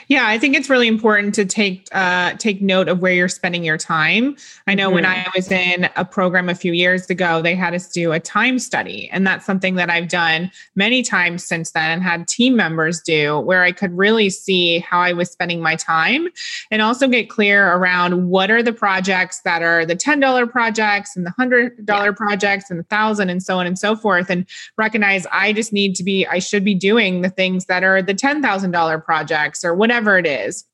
Yeah, 0.09 0.29
I 0.29 0.39
think 0.39 0.55
it's 0.55 0.71
really 0.71 0.87
important 0.87 1.35
to 1.35 1.45
take 1.45 1.89
uh, 1.93 2.35
take 2.35 2.63
note 2.63 2.89
of 2.89 3.01
where 3.01 3.13
you're 3.13 3.29
spending 3.29 3.65
your 3.65 3.79
time. 3.79 4.37
I 4.67 4.75
know 4.75 4.87
mm-hmm. 4.87 4.95
when 4.95 5.07
I 5.07 5.27
was 5.35 5.51
in 5.51 5.89
a 5.97 6.05
program 6.05 6.49
a 6.49 6.55
few 6.55 6.73
years 6.73 7.11
ago, 7.11 7.43
they 7.43 7.55
had 7.55 7.75
us 7.75 7.89
do 7.89 8.13
a 8.13 8.21
time 8.21 8.59
study, 8.59 9.09
and 9.11 9.27
that's 9.27 9.45
something 9.45 9.75
that 9.77 9.91
I've 9.91 10.09
done 10.09 10.51
many 10.77 11.03
times 11.03 11.45
since 11.45 11.73
then, 11.73 11.91
and 11.91 12.03
had 12.03 12.29
team 12.29 12.55
members 12.55 13.01
do, 13.01 13.41
where 13.41 13.63
I 13.63 13.73
could 13.73 13.97
really 13.97 14.31
see 14.31 14.79
how 14.81 15.01
I 15.01 15.13
was 15.13 15.31
spending 15.31 15.61
my 15.61 15.75
time, 15.75 16.29
and 16.71 16.81
also 16.81 17.09
get 17.09 17.29
clear 17.29 17.73
around 17.73 18.29
what 18.29 18.51
are 18.51 18.63
the 18.63 18.73
projects 18.73 19.41
that 19.41 19.63
are 19.63 19.85
the 19.85 19.97
ten 19.97 20.21
dollar 20.21 20.47
projects 20.47 21.17
and 21.17 21.27
the 21.27 21.31
hundred 21.31 21.85
dollar 21.85 22.11
yeah. 22.11 22.17
projects 22.17 22.71
and 22.71 22.79
the 22.79 22.85
thousand 22.85 23.31
and 23.31 23.43
so 23.43 23.59
on 23.59 23.67
and 23.67 23.79
so 23.79 23.97
forth, 23.97 24.31
and 24.31 24.47
recognize 24.79 25.27
I 25.33 25.53
just 25.53 25.73
need 25.73 25.97
to 25.97 26.05
be, 26.05 26.27
I 26.27 26.39
should 26.39 26.65
be 26.65 26.75
doing 26.75 27.23
the 27.23 27.31
things 27.31 27.67
that 27.67 27.83
are 27.83 28.01
the 28.01 28.15
ten 28.15 28.43
thousand 28.43 28.71
dollar 28.71 28.99
projects 28.99 29.65
or 29.65 29.72
or 29.73 29.77
whatever 29.77 30.19
it 30.19 30.27
is, 30.27 30.65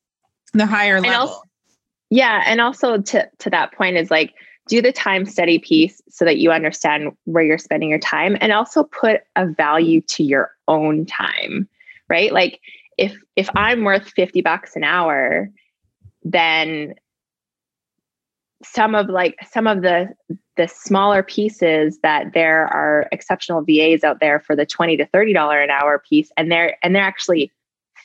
the 0.52 0.66
higher 0.66 1.00
level. 1.00 1.28
Also, 1.28 1.42
yeah. 2.10 2.42
And 2.46 2.60
also 2.60 3.00
to, 3.00 3.28
to 3.38 3.50
that 3.50 3.72
point 3.72 3.96
is 3.96 4.10
like, 4.10 4.34
do 4.66 4.82
the 4.82 4.92
time 4.92 5.24
study 5.24 5.58
piece 5.58 6.02
so 6.10 6.24
that 6.24 6.38
you 6.38 6.50
understand 6.50 7.12
where 7.24 7.42
you're 7.42 7.58
spending 7.58 7.88
your 7.88 7.98
time 7.98 8.36
and 8.40 8.52
also 8.52 8.84
put 8.84 9.22
a 9.34 9.46
value 9.46 10.02
to 10.02 10.22
your 10.22 10.50
own 10.68 11.06
time, 11.06 11.66
right? 12.10 12.32
Like 12.32 12.60
if 12.98 13.16
if 13.34 13.48
I'm 13.56 13.84
worth 13.84 14.08
50 14.10 14.42
bucks 14.42 14.76
an 14.76 14.84
hour, 14.84 15.50
then 16.22 16.94
some 18.62 18.94
of 18.94 19.08
like 19.08 19.36
some 19.50 19.66
of 19.66 19.80
the 19.82 20.08
the 20.56 20.66
smaller 20.66 21.22
pieces 21.22 21.98
that 22.02 22.32
there 22.34 22.66
are 22.66 23.06
exceptional 23.12 23.62
VAs 23.62 24.02
out 24.02 24.18
there 24.20 24.40
for 24.40 24.56
the 24.56 24.66
20 24.66 24.96
to 24.96 25.06
30 25.06 25.32
dollar 25.32 25.62
an 25.62 25.70
hour 25.70 26.02
piece 26.08 26.30
and 26.36 26.50
they're 26.50 26.76
and 26.82 26.94
they're 26.94 27.02
actually 27.02 27.52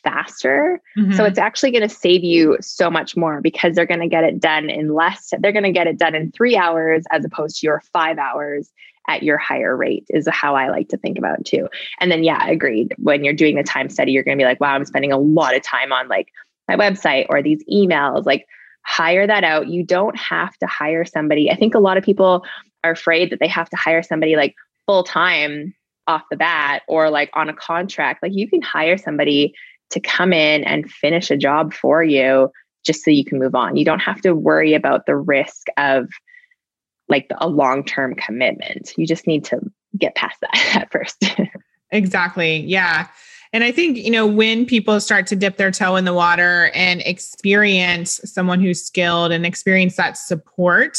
faster. 0.03 0.81
Mm-hmm. 0.97 1.13
So 1.13 1.25
it's 1.25 1.39
actually 1.39 1.71
going 1.71 1.87
to 1.87 1.93
save 1.93 2.23
you 2.23 2.57
so 2.61 2.89
much 2.89 3.15
more 3.15 3.41
because 3.41 3.75
they're 3.75 3.85
going 3.85 3.99
to 4.01 4.07
get 4.07 4.23
it 4.23 4.39
done 4.39 4.69
in 4.69 4.93
less, 4.93 5.33
they're 5.39 5.51
going 5.51 5.63
to 5.63 5.71
get 5.71 5.87
it 5.87 5.97
done 5.97 6.15
in 6.15 6.31
three 6.31 6.55
hours 6.57 7.03
as 7.11 7.25
opposed 7.25 7.59
to 7.59 7.67
your 7.67 7.81
five 7.91 8.17
hours 8.17 8.71
at 9.09 9.23
your 9.23 9.37
higher 9.37 9.75
rate, 9.75 10.05
is 10.09 10.27
how 10.31 10.55
I 10.55 10.69
like 10.69 10.89
to 10.89 10.97
think 10.97 11.17
about 11.17 11.39
it 11.39 11.45
too. 11.45 11.67
And 11.99 12.11
then, 12.11 12.23
yeah, 12.23 12.47
agreed. 12.47 12.93
When 12.97 13.23
you're 13.23 13.33
doing 13.33 13.55
the 13.55 13.63
time 13.63 13.89
study, 13.89 14.11
you're 14.11 14.23
going 14.23 14.37
to 14.37 14.41
be 14.41 14.47
like, 14.47 14.61
wow, 14.61 14.73
I'm 14.73 14.85
spending 14.85 15.11
a 15.11 15.17
lot 15.17 15.55
of 15.55 15.61
time 15.61 15.91
on 15.91 16.07
like 16.07 16.29
my 16.67 16.75
website 16.75 17.25
or 17.29 17.41
these 17.41 17.63
emails. 17.71 18.25
Like, 18.25 18.45
hire 18.85 19.25
that 19.27 19.43
out. 19.43 19.67
You 19.67 19.83
don't 19.83 20.17
have 20.17 20.57
to 20.57 20.67
hire 20.67 21.05
somebody. 21.05 21.49
I 21.49 21.55
think 21.55 21.75
a 21.75 21.79
lot 21.79 21.97
of 21.97 22.03
people 22.03 22.45
are 22.83 22.91
afraid 22.91 23.29
that 23.31 23.39
they 23.39 23.47
have 23.47 23.69
to 23.69 23.77
hire 23.77 24.03
somebody 24.03 24.35
like 24.35 24.55
full 24.85 25.03
time 25.03 25.73
off 26.07 26.23
the 26.29 26.37
bat 26.37 26.83
or 26.87 27.09
like 27.09 27.29
on 27.33 27.49
a 27.49 27.53
contract. 27.53 28.21
Like 28.21 28.33
you 28.35 28.49
can 28.49 28.61
hire 28.61 28.97
somebody 28.97 29.53
to 29.93 29.99
come 29.99 30.34
in 30.34 30.63
and 30.63 30.91
finish 30.91 31.32
a 31.32 31.38
job 31.38 31.73
for 31.73 32.03
you 32.03 32.51
just 32.86 33.03
so 33.03 33.12
you 33.12 33.23
can 33.23 33.39
move 33.39 33.56
on. 33.56 33.77
You 33.77 33.86
don't 33.86 33.99
have 33.99 34.21
to 34.21 34.34
worry 34.34 34.73
about 34.73 35.06
the 35.06 35.15
risk 35.15 35.67
of 35.77 36.10
like 37.10 37.27
a 37.39 37.47
long 37.47 37.84
term 37.84 38.15
commitment. 38.15 38.93
You 38.97 39.08
just 39.08 39.27
need 39.27 39.45
to 39.45 39.60
get 39.97 40.15
past 40.15 40.39
that 40.41 40.75
at 40.82 40.91
first. 40.91 41.23
exactly. 41.91 42.58
Yeah. 42.58 43.08
And 43.53 43.63
I 43.63 43.71
think, 43.71 43.97
you 43.97 44.09
know, 44.09 44.25
when 44.25 44.65
people 44.65 44.99
start 44.99 45.27
to 45.27 45.35
dip 45.35 45.57
their 45.57 45.69
toe 45.69 45.95
in 45.95 46.05
the 46.05 46.13
water 46.13 46.71
and 46.73 47.01
experience 47.01 48.19
someone 48.25 48.59
who's 48.59 48.83
skilled 48.83 49.31
and 49.31 49.45
experience 49.45 49.95
that 49.97 50.17
support, 50.17 50.97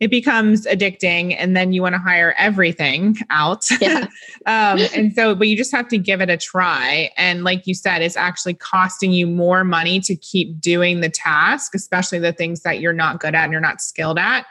it 0.00 0.10
becomes 0.10 0.66
addicting. 0.66 1.34
And 1.38 1.56
then 1.56 1.72
you 1.72 1.80
want 1.80 1.94
to 1.94 1.98
hire 1.98 2.34
everything 2.36 3.16
out. 3.30 3.64
Yeah. 3.80 4.06
um, 4.46 4.80
and 4.94 5.14
so, 5.14 5.34
but 5.34 5.48
you 5.48 5.56
just 5.56 5.72
have 5.72 5.88
to 5.88 5.98
give 5.98 6.20
it 6.20 6.28
a 6.28 6.36
try. 6.36 7.10
And 7.16 7.42
like 7.42 7.66
you 7.66 7.74
said, 7.74 8.02
it's 8.02 8.18
actually 8.18 8.54
costing 8.54 9.10
you 9.10 9.26
more 9.26 9.64
money 9.64 9.98
to 10.00 10.14
keep 10.14 10.60
doing 10.60 11.00
the 11.00 11.08
task, 11.08 11.74
especially 11.74 12.18
the 12.18 12.34
things 12.34 12.60
that 12.60 12.80
you're 12.80 12.92
not 12.92 13.18
good 13.18 13.34
at 13.34 13.44
and 13.44 13.52
you're 13.52 13.62
not 13.62 13.80
skilled 13.80 14.18
at 14.18 14.44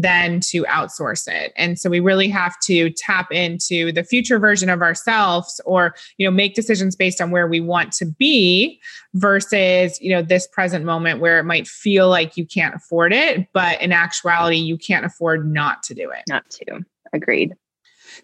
than 0.00 0.38
to 0.38 0.62
outsource 0.64 1.26
it. 1.26 1.52
And 1.56 1.76
so 1.78 1.90
we 1.90 1.98
really 1.98 2.28
have 2.28 2.58
to 2.60 2.90
tap 2.90 3.32
into 3.32 3.90
the 3.90 4.04
future 4.04 4.38
version 4.38 4.68
of 4.68 4.80
ourselves 4.80 5.60
or, 5.64 5.94
you 6.18 6.26
know, 6.26 6.30
make 6.30 6.54
decisions 6.54 6.94
based 6.94 7.20
on 7.20 7.32
where 7.32 7.48
we 7.48 7.60
want 7.60 7.92
to 7.94 8.06
be 8.06 8.80
versus, 9.14 10.00
you 10.00 10.10
know, 10.10 10.22
this 10.22 10.46
present 10.46 10.84
moment 10.84 11.18
where 11.20 11.40
it 11.40 11.44
might 11.44 11.66
feel 11.66 12.08
like 12.08 12.36
you 12.36 12.46
can't 12.46 12.76
afford 12.76 13.12
it, 13.12 13.48
but 13.52 13.80
in 13.82 13.90
actuality 13.90 14.56
you 14.56 14.78
can't 14.78 15.04
afford 15.04 15.50
not 15.50 15.82
to 15.82 15.94
do 15.94 16.10
it. 16.10 16.22
Not 16.28 16.48
to. 16.50 16.84
Agreed. 17.12 17.54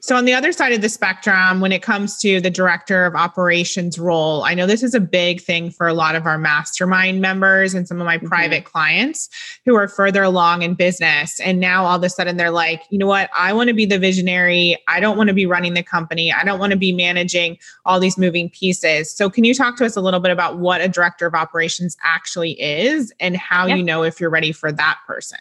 So, 0.01 0.17
on 0.17 0.25
the 0.25 0.35
other 0.35 0.53
side 0.53 0.73
of 0.73 0.81
the 0.81 0.89
spectrum, 0.89 1.61
when 1.61 1.73
it 1.73 1.83
comes 1.83 2.19
to 2.21 2.41
the 2.41 2.51
director 2.51 3.05
of 3.05 3.15
operations 3.15 3.99
role, 3.99 4.43
I 4.45 4.55
know 4.55 4.67
this 4.67 4.83
is 4.83 4.95
a 4.95 5.01
big 5.01 5.41
thing 5.41 5.71
for 5.71 5.89
a 5.89 5.95
lot 5.95 6.15
of 6.15 6.27
our 6.27 6.39
mastermind 6.39 7.21
members 7.21 7.75
and 7.75 7.87
some 7.87 8.01
of 8.01 8.07
my 8.07 8.19
mm-hmm. 8.19 8.27
private 8.27 8.65
clients 8.65 9.29
who 9.65 9.75
are 9.75 9.89
further 9.89 10.23
along 10.23 10.63
in 10.63 10.75
business. 10.75 11.41
And 11.41 11.61
now 11.61 11.85
all 11.85 11.97
of 11.97 12.03
a 12.03 12.09
sudden 12.09 12.37
they're 12.37 12.51
like, 12.51 12.83
you 12.91 12.99
know 12.99 13.07
what? 13.07 13.31
I 13.37 13.53
want 13.53 13.69
to 13.69 13.75
be 13.75 13.87
the 13.87 13.99
visionary. 13.99 14.77
I 14.89 15.01
don't 15.01 15.17
want 15.17 15.29
to 15.29 15.35
be 15.35 15.47
running 15.47 15.75
the 15.75 15.83
company. 15.83 16.33
I 16.33 16.45
don't 16.45 16.59
want 16.59 16.73
to 16.73 16.79
be 16.79 16.93
managing 16.93 17.59
all 17.85 18.01
these 18.01 18.19
moving 18.19 18.51
pieces. 18.51 19.11
So, 19.11 19.31
can 19.31 19.45
you 19.45 19.55
talk 19.55 19.77
to 19.77 19.85
us 19.85 19.97
a 19.97 20.01
little 20.01 20.21
bit 20.21 20.31
about 20.31 20.59
what 20.59 20.81
a 20.81 20.89
director 20.89 21.27
of 21.27 21.35
operations 21.35 21.97
actually 22.03 22.61
is 22.61 23.13
and 23.21 23.37
how 23.37 23.67
yeah. 23.67 23.77
you 23.77 23.83
know 23.83 24.03
if 24.03 24.21
you're 24.21 24.31
ready 24.31 24.53
for 24.53 24.73
that 24.73 24.99
person? 25.07 25.39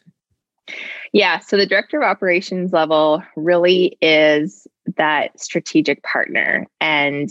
Yeah. 1.11 1.39
So 1.39 1.57
the 1.57 1.65
director 1.65 2.01
of 2.01 2.03
operations 2.03 2.73
level 2.73 3.23
really 3.35 3.97
is 4.01 4.67
that 4.97 5.39
strategic 5.39 6.03
partner. 6.03 6.67
And 6.81 7.29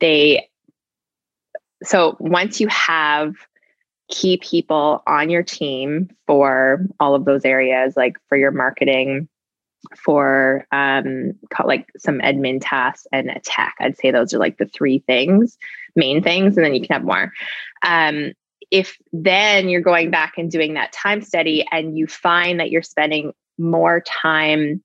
they, 0.00 0.48
so 1.82 2.16
once 2.18 2.60
you 2.60 2.68
have 2.68 3.34
key 4.10 4.36
people 4.36 5.02
on 5.06 5.30
your 5.30 5.42
team 5.42 6.10
for 6.26 6.86
all 7.00 7.14
of 7.14 7.24
those 7.24 7.44
areas, 7.44 7.96
like 7.96 8.16
for 8.28 8.36
your 8.36 8.50
marketing, 8.50 9.28
for 9.96 10.66
um 10.72 11.32
like 11.64 11.90
some 11.96 12.18
admin 12.20 12.58
tasks 12.60 13.06
and 13.12 13.28
a 13.28 13.38
tech 13.40 13.74
i'd 13.80 13.96
say 13.98 14.10
those 14.10 14.32
are 14.32 14.38
like 14.38 14.56
the 14.56 14.66
three 14.66 15.00
things 15.00 15.58
main 15.94 16.22
things 16.22 16.56
and 16.56 16.64
then 16.64 16.74
you 16.74 16.80
can 16.80 16.94
have 16.94 17.04
more 17.04 17.32
um 17.82 18.32
if 18.74 18.98
then 19.12 19.68
you're 19.68 19.80
going 19.80 20.10
back 20.10 20.32
and 20.36 20.50
doing 20.50 20.74
that 20.74 20.92
time 20.92 21.22
study 21.22 21.64
and 21.70 21.96
you 21.96 22.08
find 22.08 22.58
that 22.58 22.72
you're 22.72 22.82
spending 22.82 23.32
more 23.56 24.00
time 24.00 24.82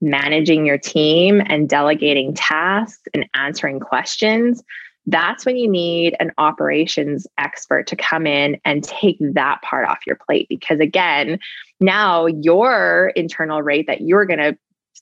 managing 0.00 0.64
your 0.64 0.78
team 0.78 1.42
and 1.46 1.68
delegating 1.68 2.34
tasks 2.34 3.02
and 3.12 3.28
answering 3.34 3.80
questions, 3.80 4.62
that's 5.06 5.44
when 5.44 5.56
you 5.56 5.68
need 5.68 6.14
an 6.20 6.30
operations 6.38 7.26
expert 7.36 7.88
to 7.88 7.96
come 7.96 8.28
in 8.28 8.60
and 8.64 8.84
take 8.84 9.16
that 9.18 9.60
part 9.62 9.88
off 9.88 10.06
your 10.06 10.14
plate. 10.24 10.46
Because 10.48 10.78
again, 10.78 11.40
now 11.80 12.26
your 12.26 13.12
internal 13.16 13.60
rate 13.60 13.88
that 13.88 14.02
you're 14.02 14.24
going 14.24 14.38
to 14.38 14.56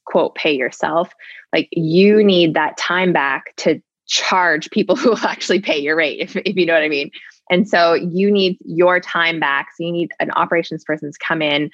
quote 0.07 0.35
pay 0.35 0.53
yourself, 0.57 1.13
like 1.53 1.69
you 1.73 2.25
need 2.25 2.55
that 2.55 2.79
time 2.79 3.13
back 3.13 3.55
to 3.57 3.83
charge 4.07 4.71
people 4.71 4.97
who 4.97 5.11
will 5.11 5.19
actually 5.19 5.61
pay 5.61 5.79
your 5.79 5.95
rate, 5.95 6.21
if, 6.21 6.37
if 6.37 6.57
you 6.57 6.65
know 6.65 6.73
what 6.73 6.83
I 6.83 6.89
mean. 6.89 7.11
And 7.51 7.69
so 7.69 7.95
you 7.95 8.31
need 8.31 8.59
your 8.65 9.01
time 9.01 9.41
back. 9.41 9.71
So 9.77 9.85
you 9.85 9.93
need 9.93 10.13
an 10.21 10.31
operations 10.31 10.85
person 10.85 11.13
to 11.13 11.19
come 11.19 11.43
in 11.43 11.71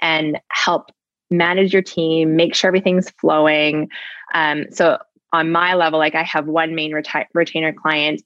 and 0.00 0.40
help 0.50 0.90
manage 1.30 1.72
your 1.72 1.82
team, 1.82 2.36
make 2.36 2.54
sure 2.54 2.68
everything's 2.68 3.10
flowing. 3.10 3.88
Um, 4.32 4.66
so 4.70 4.98
on 5.32 5.50
my 5.50 5.74
level, 5.74 5.98
like 5.98 6.14
I 6.14 6.22
have 6.22 6.46
one 6.46 6.74
main 6.74 6.92
reti- 6.92 7.26
retainer 7.34 7.72
client, 7.72 8.22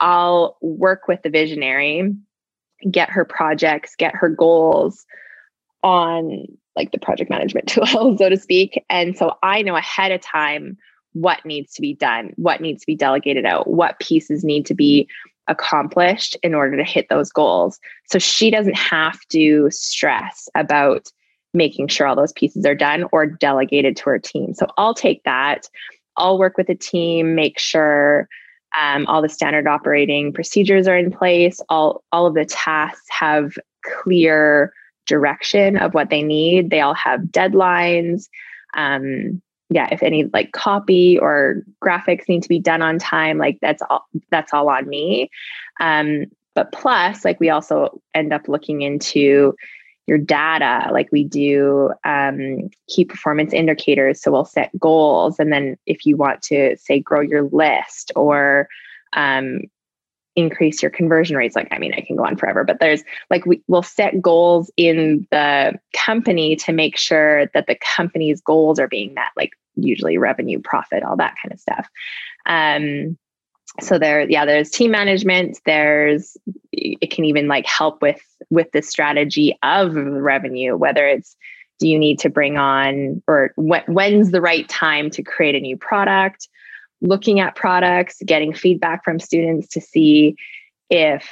I'll 0.00 0.58
work 0.60 1.08
with 1.08 1.22
the 1.22 1.30
visionary, 1.30 2.14
get 2.90 3.08
her 3.10 3.24
projects, 3.24 3.94
get 3.96 4.14
her 4.14 4.28
goals 4.28 5.06
on 5.82 6.46
like 6.74 6.90
the 6.92 6.98
project 6.98 7.30
management 7.30 7.68
tool, 7.68 8.18
so 8.18 8.28
to 8.28 8.36
speak. 8.36 8.84
And 8.90 9.16
so 9.16 9.34
I 9.42 9.62
know 9.62 9.76
ahead 9.76 10.12
of 10.12 10.20
time 10.20 10.76
what 11.12 11.46
needs 11.46 11.72
to 11.74 11.80
be 11.80 11.94
done, 11.94 12.32
what 12.36 12.60
needs 12.60 12.82
to 12.82 12.86
be 12.86 12.96
delegated 12.96 13.46
out, 13.46 13.68
what 13.68 13.98
pieces 14.00 14.44
need 14.44 14.66
to 14.66 14.74
be 14.74 15.08
accomplished 15.48 16.36
in 16.42 16.54
order 16.54 16.76
to 16.76 16.84
hit 16.84 17.08
those 17.08 17.30
goals. 17.30 17.78
So 18.06 18.18
she 18.18 18.50
doesn't 18.50 18.76
have 18.76 19.18
to 19.30 19.68
stress 19.70 20.48
about 20.54 21.10
making 21.54 21.88
sure 21.88 22.06
all 22.06 22.16
those 22.16 22.32
pieces 22.32 22.66
are 22.66 22.74
done 22.74 23.06
or 23.12 23.26
delegated 23.26 23.96
to 23.96 24.04
her 24.04 24.18
team. 24.18 24.54
So 24.54 24.66
I'll 24.76 24.94
take 24.94 25.22
that. 25.24 25.68
I'll 26.16 26.38
work 26.38 26.56
with 26.56 26.66
the 26.66 26.74
team, 26.74 27.34
make 27.34 27.58
sure 27.58 28.28
um, 28.78 29.06
all 29.06 29.22
the 29.22 29.28
standard 29.28 29.66
operating 29.66 30.32
procedures 30.32 30.86
are 30.86 30.96
in 30.96 31.10
place. 31.10 31.60
All 31.68 32.04
all 32.12 32.26
of 32.26 32.34
the 32.34 32.44
tasks 32.44 33.06
have 33.08 33.56
clear 33.84 34.72
direction 35.06 35.76
of 35.76 35.94
what 35.94 36.10
they 36.10 36.22
need. 36.22 36.70
They 36.70 36.80
all 36.80 36.94
have 36.94 37.20
deadlines. 37.20 38.28
Um, 38.76 39.40
yeah 39.70 39.88
if 39.90 40.02
any 40.02 40.24
like 40.32 40.52
copy 40.52 41.18
or 41.18 41.62
graphics 41.84 42.28
need 42.28 42.42
to 42.42 42.48
be 42.48 42.58
done 42.58 42.82
on 42.82 42.98
time 42.98 43.38
like 43.38 43.58
that's 43.60 43.82
all 43.90 44.06
that's 44.30 44.52
all 44.52 44.68
on 44.68 44.88
me. 44.88 45.30
Um 45.80 46.26
but 46.54 46.72
plus 46.72 47.24
like 47.24 47.38
we 47.38 47.50
also 47.50 48.00
end 48.14 48.32
up 48.32 48.48
looking 48.48 48.82
into 48.82 49.54
your 50.06 50.18
data. 50.18 50.88
Like 50.92 51.10
we 51.12 51.24
do 51.24 51.90
um, 52.04 52.70
key 52.88 53.04
performance 53.04 53.52
indicators. 53.52 54.22
So 54.22 54.30
we'll 54.30 54.44
set 54.44 54.70
goals 54.78 55.38
and 55.38 55.52
then 55.52 55.76
if 55.86 56.06
you 56.06 56.16
want 56.16 56.42
to 56.42 56.76
say 56.78 57.00
grow 57.00 57.20
your 57.20 57.42
list 57.52 58.12
or 58.16 58.68
um, 59.12 59.62
increase 60.36 60.82
your 60.82 60.90
conversion 60.90 61.36
rates. 61.36 61.56
Like 61.56 61.68
i 61.72 61.78
mean 61.78 61.94
i 61.94 62.00
can 62.00 62.16
go 62.16 62.24
on 62.24 62.36
forever 62.36 62.62
but 62.62 62.78
there's 62.78 63.02
like 63.30 63.46
we 63.46 63.62
will 63.66 63.82
set 63.82 64.20
goals 64.20 64.70
in 64.76 65.26
the 65.30 65.74
company 65.94 66.56
to 66.56 66.72
make 66.72 66.96
sure 66.96 67.46
that 67.54 67.66
the 67.66 67.76
company's 67.76 68.40
goals 68.40 68.78
are 68.78 68.88
being 68.88 69.14
met 69.14 69.28
like 69.36 69.52
usually 69.76 70.18
revenue 70.18 70.58
profit 70.58 71.02
all 71.02 71.16
that 71.16 71.34
kind 71.42 71.52
of 71.52 71.60
stuff. 71.60 71.88
Um 72.46 73.16
so 73.80 73.98
there 73.98 74.28
yeah 74.28 74.44
there's 74.44 74.70
team 74.70 74.90
management. 74.90 75.58
There's 75.66 76.36
it 76.72 77.10
can 77.10 77.24
even 77.24 77.48
like 77.48 77.66
help 77.66 78.02
with 78.02 78.20
with 78.50 78.70
the 78.72 78.82
strategy 78.82 79.56
of 79.62 79.94
revenue 79.94 80.76
whether 80.76 81.06
it's 81.06 81.36
do 81.78 81.88
you 81.88 81.98
need 81.98 82.18
to 82.20 82.30
bring 82.30 82.56
on 82.56 83.22
or 83.26 83.52
wh- 83.56 83.86
when's 83.88 84.30
the 84.30 84.40
right 84.40 84.68
time 84.68 85.10
to 85.10 85.22
create 85.22 85.54
a 85.54 85.60
new 85.60 85.76
product 85.76 86.48
looking 87.00 87.40
at 87.40 87.54
products, 87.54 88.22
getting 88.24 88.54
feedback 88.54 89.04
from 89.04 89.20
students 89.20 89.68
to 89.68 89.80
see 89.80 90.36
if 90.90 91.28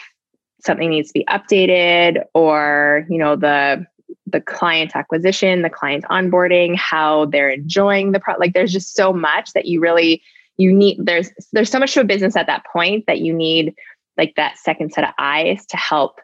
something 0.64 0.90
needs 0.90 1.08
to 1.08 1.20
be 1.20 1.24
updated 1.26 2.22
or, 2.34 3.06
you 3.08 3.18
know, 3.18 3.36
the 3.36 3.86
the 4.26 4.40
client 4.40 4.92
acquisition, 4.94 5.62
the 5.62 5.70
client 5.70 6.04
onboarding, 6.10 6.76
how 6.76 7.26
they're 7.26 7.50
enjoying 7.50 8.12
the 8.12 8.20
product. 8.20 8.40
Like 8.40 8.54
there's 8.54 8.72
just 8.72 8.94
so 8.94 9.12
much 9.12 9.52
that 9.52 9.66
you 9.66 9.80
really 9.80 10.22
you 10.56 10.72
need 10.72 10.98
there's 11.00 11.30
there's 11.52 11.70
so 11.70 11.78
much 11.78 11.94
to 11.94 12.00
a 12.00 12.04
business 12.04 12.36
at 12.36 12.46
that 12.46 12.64
point 12.64 13.04
that 13.06 13.20
you 13.20 13.32
need 13.32 13.74
like 14.16 14.34
that 14.36 14.58
second 14.58 14.92
set 14.92 15.04
of 15.04 15.14
eyes 15.18 15.66
to 15.66 15.76
help 15.76 16.20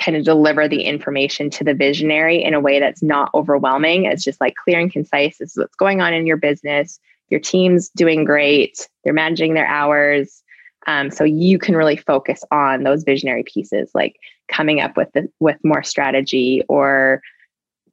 kind 0.00 0.16
of 0.16 0.24
deliver 0.24 0.68
the 0.68 0.82
information 0.82 1.50
to 1.50 1.64
the 1.64 1.74
visionary 1.74 2.42
in 2.42 2.54
a 2.54 2.60
way 2.60 2.78
that's 2.78 3.02
not 3.02 3.30
overwhelming. 3.34 4.04
It's 4.04 4.22
just 4.22 4.40
like 4.40 4.54
clear 4.54 4.78
and 4.78 4.92
concise. 4.92 5.38
This 5.38 5.50
is 5.50 5.56
what's 5.56 5.74
going 5.74 6.00
on 6.00 6.14
in 6.14 6.26
your 6.26 6.36
business 6.36 7.00
your 7.30 7.40
team's 7.40 7.90
doing 7.90 8.24
great, 8.24 8.88
they're 9.04 9.12
managing 9.12 9.54
their 9.54 9.66
hours. 9.66 10.42
Um, 10.86 11.10
so 11.10 11.24
you 11.24 11.58
can 11.58 11.76
really 11.76 11.96
focus 11.96 12.42
on 12.50 12.82
those 12.82 13.02
visionary 13.02 13.42
pieces, 13.42 13.90
like 13.94 14.16
coming 14.50 14.80
up 14.80 14.96
with 14.96 15.12
the, 15.12 15.28
with 15.40 15.56
more 15.62 15.82
strategy 15.82 16.62
or 16.68 17.20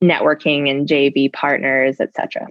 networking 0.01 0.69
and 0.69 0.87
JV 0.87 1.31
partners, 1.33 1.99
etc. 1.99 2.47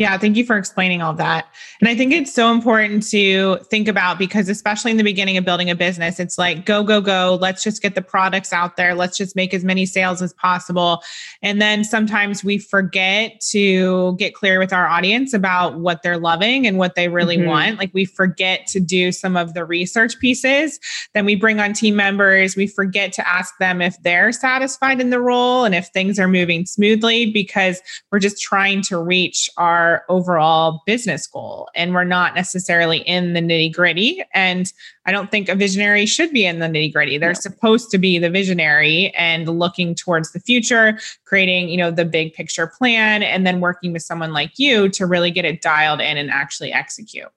Yeah, 0.00 0.16
thank 0.16 0.38
you 0.38 0.46
for 0.46 0.56
explaining 0.56 1.02
all 1.02 1.12
that. 1.16 1.46
And 1.78 1.86
I 1.86 1.94
think 1.94 2.14
it's 2.14 2.32
so 2.32 2.50
important 2.52 3.06
to 3.10 3.58
think 3.70 3.86
about 3.86 4.18
because, 4.18 4.48
especially 4.48 4.90
in 4.90 4.96
the 4.96 5.04
beginning 5.04 5.36
of 5.36 5.44
building 5.44 5.68
a 5.68 5.74
business, 5.74 6.18
it's 6.18 6.38
like 6.38 6.64
go, 6.64 6.82
go, 6.82 7.02
go. 7.02 7.36
Let's 7.38 7.62
just 7.62 7.82
get 7.82 7.94
the 7.94 8.00
products 8.00 8.50
out 8.50 8.78
there. 8.78 8.94
Let's 8.94 9.18
just 9.18 9.36
make 9.36 9.52
as 9.52 9.62
many 9.62 9.84
sales 9.84 10.22
as 10.22 10.32
possible. 10.32 11.02
And 11.42 11.60
then 11.60 11.84
sometimes 11.84 12.42
we 12.42 12.56
forget 12.56 13.42
to 13.50 14.16
get 14.16 14.32
clear 14.32 14.58
with 14.58 14.72
our 14.72 14.86
audience 14.86 15.34
about 15.34 15.80
what 15.80 16.02
they're 16.02 16.16
loving 16.16 16.66
and 16.66 16.78
what 16.78 16.94
they 16.94 17.08
really 17.08 17.36
mm-hmm. 17.36 17.48
want. 17.48 17.78
Like 17.78 17.90
we 17.92 18.06
forget 18.06 18.66
to 18.68 18.80
do 18.80 19.12
some 19.12 19.36
of 19.36 19.52
the 19.52 19.66
research 19.66 20.18
pieces. 20.18 20.80
Then 21.12 21.26
we 21.26 21.34
bring 21.34 21.60
on 21.60 21.74
team 21.74 21.94
members. 21.94 22.56
We 22.56 22.68
forget 22.68 23.12
to 23.12 23.28
ask 23.28 23.52
them 23.58 23.82
if 23.82 24.02
they're 24.02 24.32
satisfied 24.32 24.98
in 24.98 25.10
the 25.10 25.20
role 25.20 25.64
and 25.64 25.74
if 25.74 25.88
things 25.88 26.18
are 26.18 26.26
moving 26.26 26.64
smoothly 26.64 27.30
because 27.30 27.82
we're 28.10 28.18
just 28.18 28.40
trying 28.40 28.80
to 28.84 28.96
reach 28.96 29.50
our 29.58 29.89
our 29.90 30.04
overall 30.08 30.82
business 30.86 31.26
goal 31.26 31.68
and 31.74 31.94
we're 31.94 32.04
not 32.04 32.34
necessarily 32.34 32.98
in 32.98 33.32
the 33.32 33.40
nitty 33.40 33.72
gritty. 33.72 34.22
And 34.32 34.72
I 35.06 35.12
don't 35.12 35.30
think 35.30 35.48
a 35.48 35.54
visionary 35.54 36.06
should 36.06 36.30
be 36.30 36.46
in 36.46 36.58
the 36.60 36.66
nitty 36.66 36.92
gritty. 36.92 37.18
They're 37.18 37.30
no. 37.30 37.34
supposed 37.34 37.90
to 37.90 37.98
be 37.98 38.18
the 38.18 38.30
visionary 38.30 39.10
and 39.10 39.48
looking 39.48 39.94
towards 39.94 40.32
the 40.32 40.40
future, 40.40 40.98
creating, 41.24 41.68
you 41.68 41.76
know, 41.76 41.90
the 41.90 42.04
big 42.04 42.32
picture 42.32 42.66
plan, 42.66 43.22
and 43.22 43.46
then 43.46 43.60
working 43.60 43.92
with 43.92 44.02
someone 44.02 44.32
like 44.32 44.52
you 44.58 44.88
to 44.90 45.06
really 45.06 45.30
get 45.30 45.44
it 45.44 45.62
dialed 45.62 46.00
in 46.00 46.16
and 46.16 46.30
actually 46.30 46.72
execute. 46.72 47.28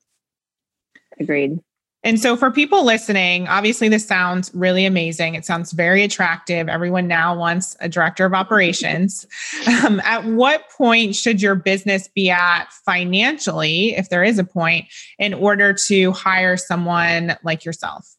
Agreed. 1.19 1.59
And 2.05 2.19
so, 2.19 2.35
for 2.35 2.51
people 2.51 2.83
listening, 2.83 3.47
obviously, 3.47 3.87
this 3.87 4.05
sounds 4.05 4.51
really 4.53 4.85
amazing. 4.85 5.35
It 5.35 5.45
sounds 5.45 5.71
very 5.71 6.03
attractive. 6.03 6.67
Everyone 6.67 7.07
now 7.07 7.37
wants 7.37 7.77
a 7.79 7.87
director 7.87 8.25
of 8.25 8.33
operations. 8.33 9.25
Um, 9.83 10.01
at 10.01 10.25
what 10.25 10.69
point 10.69 11.15
should 11.15 11.41
your 11.41 11.55
business 11.55 12.07
be 12.07 12.29
at 12.29 12.71
financially, 12.85 13.95
if 13.95 14.09
there 14.09 14.23
is 14.23 14.37
a 14.37 14.43
point, 14.43 14.85
in 15.19 15.33
order 15.33 15.73
to 15.73 16.11
hire 16.11 16.57
someone 16.57 17.35
like 17.43 17.65
yourself? 17.65 18.15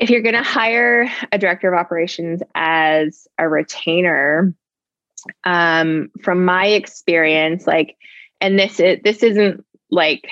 If 0.00 0.10
you're 0.10 0.22
going 0.22 0.34
to 0.34 0.42
hire 0.42 1.10
a 1.32 1.38
director 1.38 1.72
of 1.72 1.78
operations 1.78 2.42
as 2.54 3.26
a 3.38 3.48
retainer, 3.48 4.54
um, 5.44 6.10
from 6.22 6.44
my 6.44 6.66
experience, 6.66 7.66
like, 7.66 7.96
and 8.40 8.58
this 8.58 8.80
is 8.80 9.00
this 9.02 9.22
isn't 9.22 9.64
like 9.90 10.28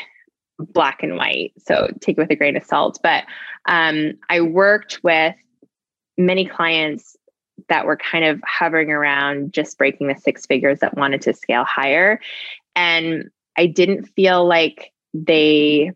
black 0.61 1.03
and 1.03 1.17
white. 1.17 1.53
So 1.59 1.89
take 2.01 2.19
it 2.19 2.21
with 2.21 2.31
a 2.31 2.37
grain 2.37 2.57
of 2.57 2.65
salt. 2.65 2.99
But 3.03 3.25
um, 3.67 4.15
I 4.29 4.41
worked 4.41 5.01
with 5.03 5.35
many 6.17 6.47
clients 6.47 7.17
that 7.69 7.87
were 7.87 7.97
kind 7.97 8.25
of 8.25 8.41
hovering 8.47 8.91
around 8.91 9.53
just 9.53 9.79
breaking 9.79 10.09
the 10.09 10.17
six 10.17 10.47
figures 10.47 10.81
that 10.81 10.97
wanted 10.97 11.23
to 11.23 11.35
scale 11.35 11.65
higher. 11.65 12.21
And 12.75 13.31
I 13.57 13.67
didn't 13.67 14.05
feel 14.05 14.47
like 14.47 14.93
they 15.13 15.93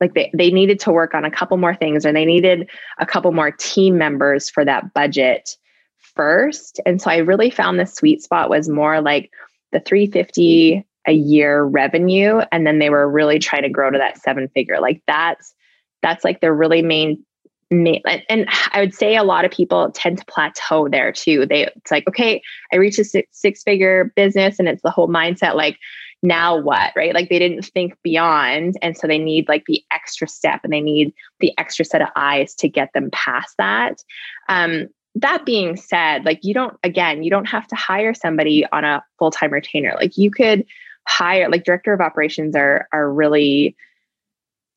like 0.00 0.14
they, 0.14 0.30
they 0.34 0.50
needed 0.50 0.78
to 0.80 0.92
work 0.92 1.14
on 1.14 1.24
a 1.24 1.30
couple 1.30 1.56
more 1.56 1.74
things 1.74 2.04
or 2.04 2.12
they 2.12 2.26
needed 2.26 2.68
a 2.98 3.06
couple 3.06 3.32
more 3.32 3.50
team 3.50 3.96
members 3.96 4.50
for 4.50 4.64
that 4.64 4.92
budget 4.92 5.56
first. 5.98 6.80
And 6.84 7.00
so 7.00 7.10
I 7.10 7.18
really 7.18 7.50
found 7.50 7.78
the 7.78 7.86
sweet 7.86 8.22
spot 8.22 8.50
was 8.50 8.68
more 8.68 9.00
like 9.00 9.30
the 9.72 9.80
350 9.80 10.86
a 11.06 11.12
year 11.12 11.62
revenue 11.62 12.40
and 12.52 12.66
then 12.66 12.78
they 12.78 12.90
were 12.90 13.10
really 13.10 13.38
trying 13.38 13.62
to 13.62 13.68
grow 13.68 13.90
to 13.90 13.98
that 13.98 14.18
seven 14.18 14.48
figure. 14.48 14.80
Like 14.80 15.02
that's 15.06 15.54
that's 16.02 16.24
like 16.24 16.40
the 16.40 16.52
really 16.52 16.82
main 16.82 17.24
main 17.68 18.00
and 18.28 18.46
i 18.72 18.78
would 18.78 18.94
say 18.94 19.16
a 19.16 19.24
lot 19.24 19.44
of 19.44 19.50
people 19.50 19.90
tend 19.90 20.18
to 20.18 20.24
plateau 20.26 20.88
there 20.88 21.10
too. 21.10 21.46
They 21.46 21.66
it's 21.66 21.90
like 21.90 22.06
okay 22.08 22.40
i 22.72 22.76
reached 22.76 22.98
a 22.98 23.04
six, 23.04 23.28
six 23.32 23.62
figure 23.62 24.12
business 24.14 24.58
and 24.58 24.68
it's 24.68 24.82
the 24.82 24.90
whole 24.90 25.08
mindset 25.08 25.54
like 25.54 25.78
now 26.22 26.56
what 26.56 26.92
right? 26.96 27.14
Like 27.14 27.28
they 27.28 27.38
didn't 27.38 27.62
think 27.62 27.96
beyond 28.02 28.76
and 28.82 28.96
so 28.96 29.06
they 29.06 29.18
need 29.18 29.48
like 29.48 29.64
the 29.66 29.82
extra 29.92 30.28
step 30.28 30.60
and 30.64 30.72
they 30.72 30.80
need 30.80 31.12
the 31.40 31.52
extra 31.58 31.84
set 31.84 32.02
of 32.02 32.08
eyes 32.16 32.54
to 32.56 32.68
get 32.68 32.92
them 32.94 33.10
past 33.12 33.54
that. 33.58 34.02
Um 34.48 34.88
that 35.16 35.44
being 35.46 35.76
said 35.76 36.24
like 36.24 36.40
you 36.42 36.54
don't 36.54 36.76
again 36.82 37.22
you 37.22 37.30
don't 37.30 37.46
have 37.46 37.66
to 37.66 37.74
hire 37.74 38.14
somebody 38.14 38.64
on 38.72 38.84
a 38.84 39.04
full-time 39.18 39.52
retainer. 39.52 39.94
Like 39.98 40.16
you 40.16 40.30
could 40.30 40.64
hire 41.08 41.48
like 41.48 41.64
director 41.64 41.92
of 41.92 42.00
operations 42.00 42.54
are 42.56 42.88
are 42.92 43.10
really 43.10 43.76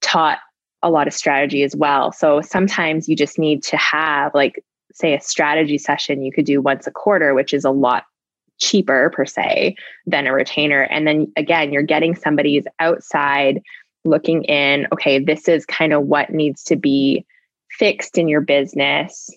taught 0.02 0.39
a 0.82 0.89
lot 0.89 1.08
of 1.08 1.13
strategy 1.13 1.63
as 1.63 1.76
well. 1.76 2.12
So 2.12 2.42
sometimes 2.42 3.10
you 3.10 3.15
just 3.15 3.38
need 3.38 3.63
to 3.63 3.78
have 3.78 4.34
like 4.34 4.63
say 4.94 5.13
a 5.13 5.22
strategy 5.22 5.78
session 5.78 6.24
you 6.24 6.32
could 6.32 6.46
do 6.46 6.62
once 6.62 6.88
a 6.88 6.92
quarter, 6.92 7.34
which 7.34 7.54
is 7.54 7.65
a 7.65 7.72
lot 7.72 8.04
cheaper 8.60 9.10
per 9.10 9.26
se 9.26 9.76
than 10.06 10.28
a 10.28 10.34
retainer. 10.34 10.82
And 10.84 11.08
then 11.08 11.32
again, 11.36 11.72
you're 11.72 11.82
getting 11.82 12.15
somebody's 12.15 12.65
outside 12.80 13.62
looking 14.06 14.44
in, 14.44 14.88
okay, 14.94 15.20
this 15.20 15.48
is 15.48 15.65
kind 15.65 15.94
of 15.94 16.04
what 16.04 16.30
needs 16.30 16.63
to 16.65 16.76
be 16.76 17.26
fixed 17.70 18.18
in 18.18 18.28
your 18.28 18.42
business. 18.42 19.30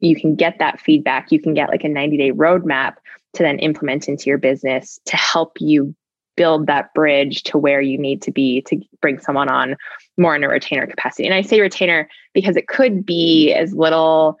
You 0.00 0.18
can 0.18 0.34
get 0.36 0.58
that 0.58 0.80
feedback. 0.80 1.30
You 1.30 1.40
can 1.40 1.54
get 1.54 1.70
like 1.70 1.84
a 1.84 1.88
90 1.88 2.16
day 2.16 2.32
roadmap 2.32 2.94
to 3.34 3.42
then 3.42 3.58
implement 3.58 4.08
into 4.08 4.24
your 4.26 4.38
business 4.38 4.98
to 5.06 5.16
help 5.16 5.52
you 5.60 5.94
build 6.36 6.66
that 6.66 6.94
bridge 6.94 7.42
to 7.42 7.58
where 7.58 7.80
you 7.80 7.98
need 7.98 8.22
to 8.22 8.30
be 8.30 8.62
to 8.62 8.80
bring 9.02 9.18
someone 9.18 9.50
on 9.50 9.76
more 10.16 10.34
in 10.34 10.44
a 10.44 10.48
retainer 10.48 10.86
capacity. 10.86 11.26
And 11.26 11.34
I 11.34 11.42
say 11.42 11.60
retainer 11.60 12.08
because 12.32 12.56
it 12.56 12.66
could 12.66 13.04
be 13.04 13.52
as 13.52 13.74
little, 13.74 14.38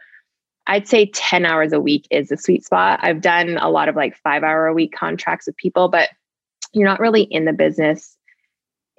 I'd 0.66 0.88
say 0.88 1.06
10 1.06 1.44
hours 1.44 1.72
a 1.72 1.80
week 1.80 2.06
is 2.10 2.30
a 2.30 2.36
sweet 2.36 2.64
spot. 2.64 3.00
I've 3.02 3.20
done 3.20 3.58
a 3.58 3.68
lot 3.68 3.88
of 3.88 3.96
like 3.96 4.16
five 4.16 4.42
hour 4.42 4.66
a 4.66 4.72
week 4.74 4.94
contracts 4.94 5.46
with 5.46 5.56
people, 5.56 5.88
but 5.88 6.08
you're 6.72 6.88
not 6.88 7.00
really 7.00 7.22
in 7.24 7.44
the 7.44 7.52
business 7.52 8.16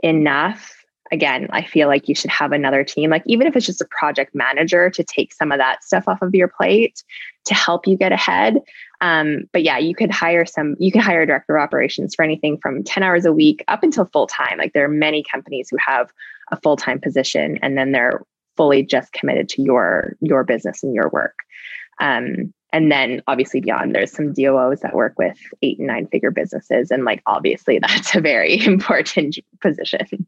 enough. 0.03 0.77
Again, 1.11 1.47
I 1.51 1.63
feel 1.63 1.87
like 1.87 2.07
you 2.07 2.15
should 2.15 2.29
have 2.29 2.51
another 2.51 2.83
team, 2.83 3.09
like 3.09 3.23
even 3.25 3.47
if 3.47 3.55
it's 3.55 3.65
just 3.65 3.81
a 3.81 3.87
project 3.89 4.33
manager 4.33 4.89
to 4.89 5.03
take 5.03 5.33
some 5.33 5.51
of 5.51 5.57
that 5.57 5.83
stuff 5.83 6.07
off 6.07 6.21
of 6.21 6.33
your 6.35 6.47
plate 6.47 7.03
to 7.45 7.53
help 7.53 7.87
you 7.87 7.97
get 7.97 8.11
ahead. 8.11 8.61
Um, 9.01 9.49
but 9.51 9.63
yeah, 9.63 9.79
you 9.79 9.95
could 9.95 10.11
hire 10.11 10.45
some, 10.45 10.75
you 10.79 10.91
can 10.91 11.01
hire 11.01 11.23
a 11.23 11.27
director 11.27 11.57
of 11.57 11.63
operations 11.63 12.13
for 12.13 12.23
anything 12.23 12.59
from 12.61 12.83
10 12.83 13.01
hours 13.01 13.25
a 13.25 13.33
week 13.33 13.63
up 13.67 13.83
until 13.83 14.05
full 14.05 14.27
time. 14.27 14.59
Like 14.59 14.73
there 14.73 14.85
are 14.85 14.89
many 14.89 15.23
companies 15.23 15.69
who 15.69 15.77
have 15.85 16.11
a 16.51 16.59
full 16.61 16.77
time 16.77 16.99
position 16.99 17.57
and 17.61 17.77
then 17.77 17.91
they're 17.91 18.23
fully 18.57 18.83
just 18.83 19.11
committed 19.13 19.49
to 19.49 19.61
your 19.61 20.15
your 20.21 20.43
business 20.43 20.83
and 20.83 20.93
your 20.93 21.09
work. 21.09 21.35
Um, 21.99 22.53
and 22.73 22.91
then 22.91 23.21
obviously 23.27 23.59
beyond, 23.59 23.93
there's 23.93 24.11
some 24.11 24.33
DOOs 24.33 24.81
that 24.81 24.93
work 24.93 25.13
with 25.17 25.37
eight 25.61 25.77
and 25.77 25.87
nine 25.87 26.07
figure 26.07 26.31
businesses. 26.31 26.91
And 26.91 27.03
like 27.03 27.21
obviously 27.25 27.79
that's 27.87 28.15
a 28.15 28.21
very 28.21 28.63
important 28.65 29.39
position. 29.61 30.27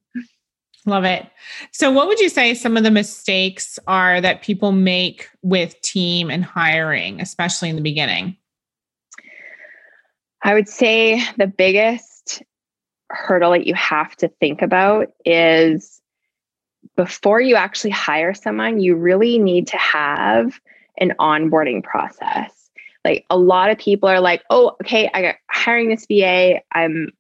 Love 0.85 1.05
it. 1.05 1.25
So, 1.71 1.91
what 1.91 2.07
would 2.07 2.19
you 2.19 2.27
say 2.27 2.53
some 2.53 2.75
of 2.75 2.83
the 2.83 2.91
mistakes 2.91 3.79
are 3.87 4.19
that 4.19 4.41
people 4.41 4.73
make 4.73 5.29
with 5.41 5.79
team 5.81 6.29
and 6.29 6.43
hiring, 6.43 7.21
especially 7.21 7.69
in 7.69 7.77
the 7.77 7.81
beginning? 7.81 8.35
I 10.43 10.53
would 10.53 10.67
say 10.67 11.23
the 11.37 11.47
biggest 11.47 12.43
hurdle 13.09 13.51
that 13.51 13.65
you 13.65 13.73
have 13.75 14.15
to 14.17 14.27
think 14.27 14.61
about 14.61 15.07
is 15.25 16.01
before 16.95 17.39
you 17.39 17.55
actually 17.55 17.91
hire 17.91 18.33
someone, 18.33 18.79
you 18.79 18.95
really 18.95 19.37
need 19.37 19.67
to 19.67 19.77
have 19.77 20.59
an 20.97 21.13
onboarding 21.19 21.83
process. 21.83 22.51
Like 23.05 23.25
a 23.29 23.37
lot 23.37 23.69
of 23.69 23.77
people 23.77 24.09
are 24.09 24.19
like, 24.19 24.43
oh, 24.49 24.75
okay, 24.81 25.09
I 25.13 25.21
got 25.21 25.35
hiring 25.49 25.89
this 25.89 26.05
VA. 26.07 26.59
I'm 26.73 27.11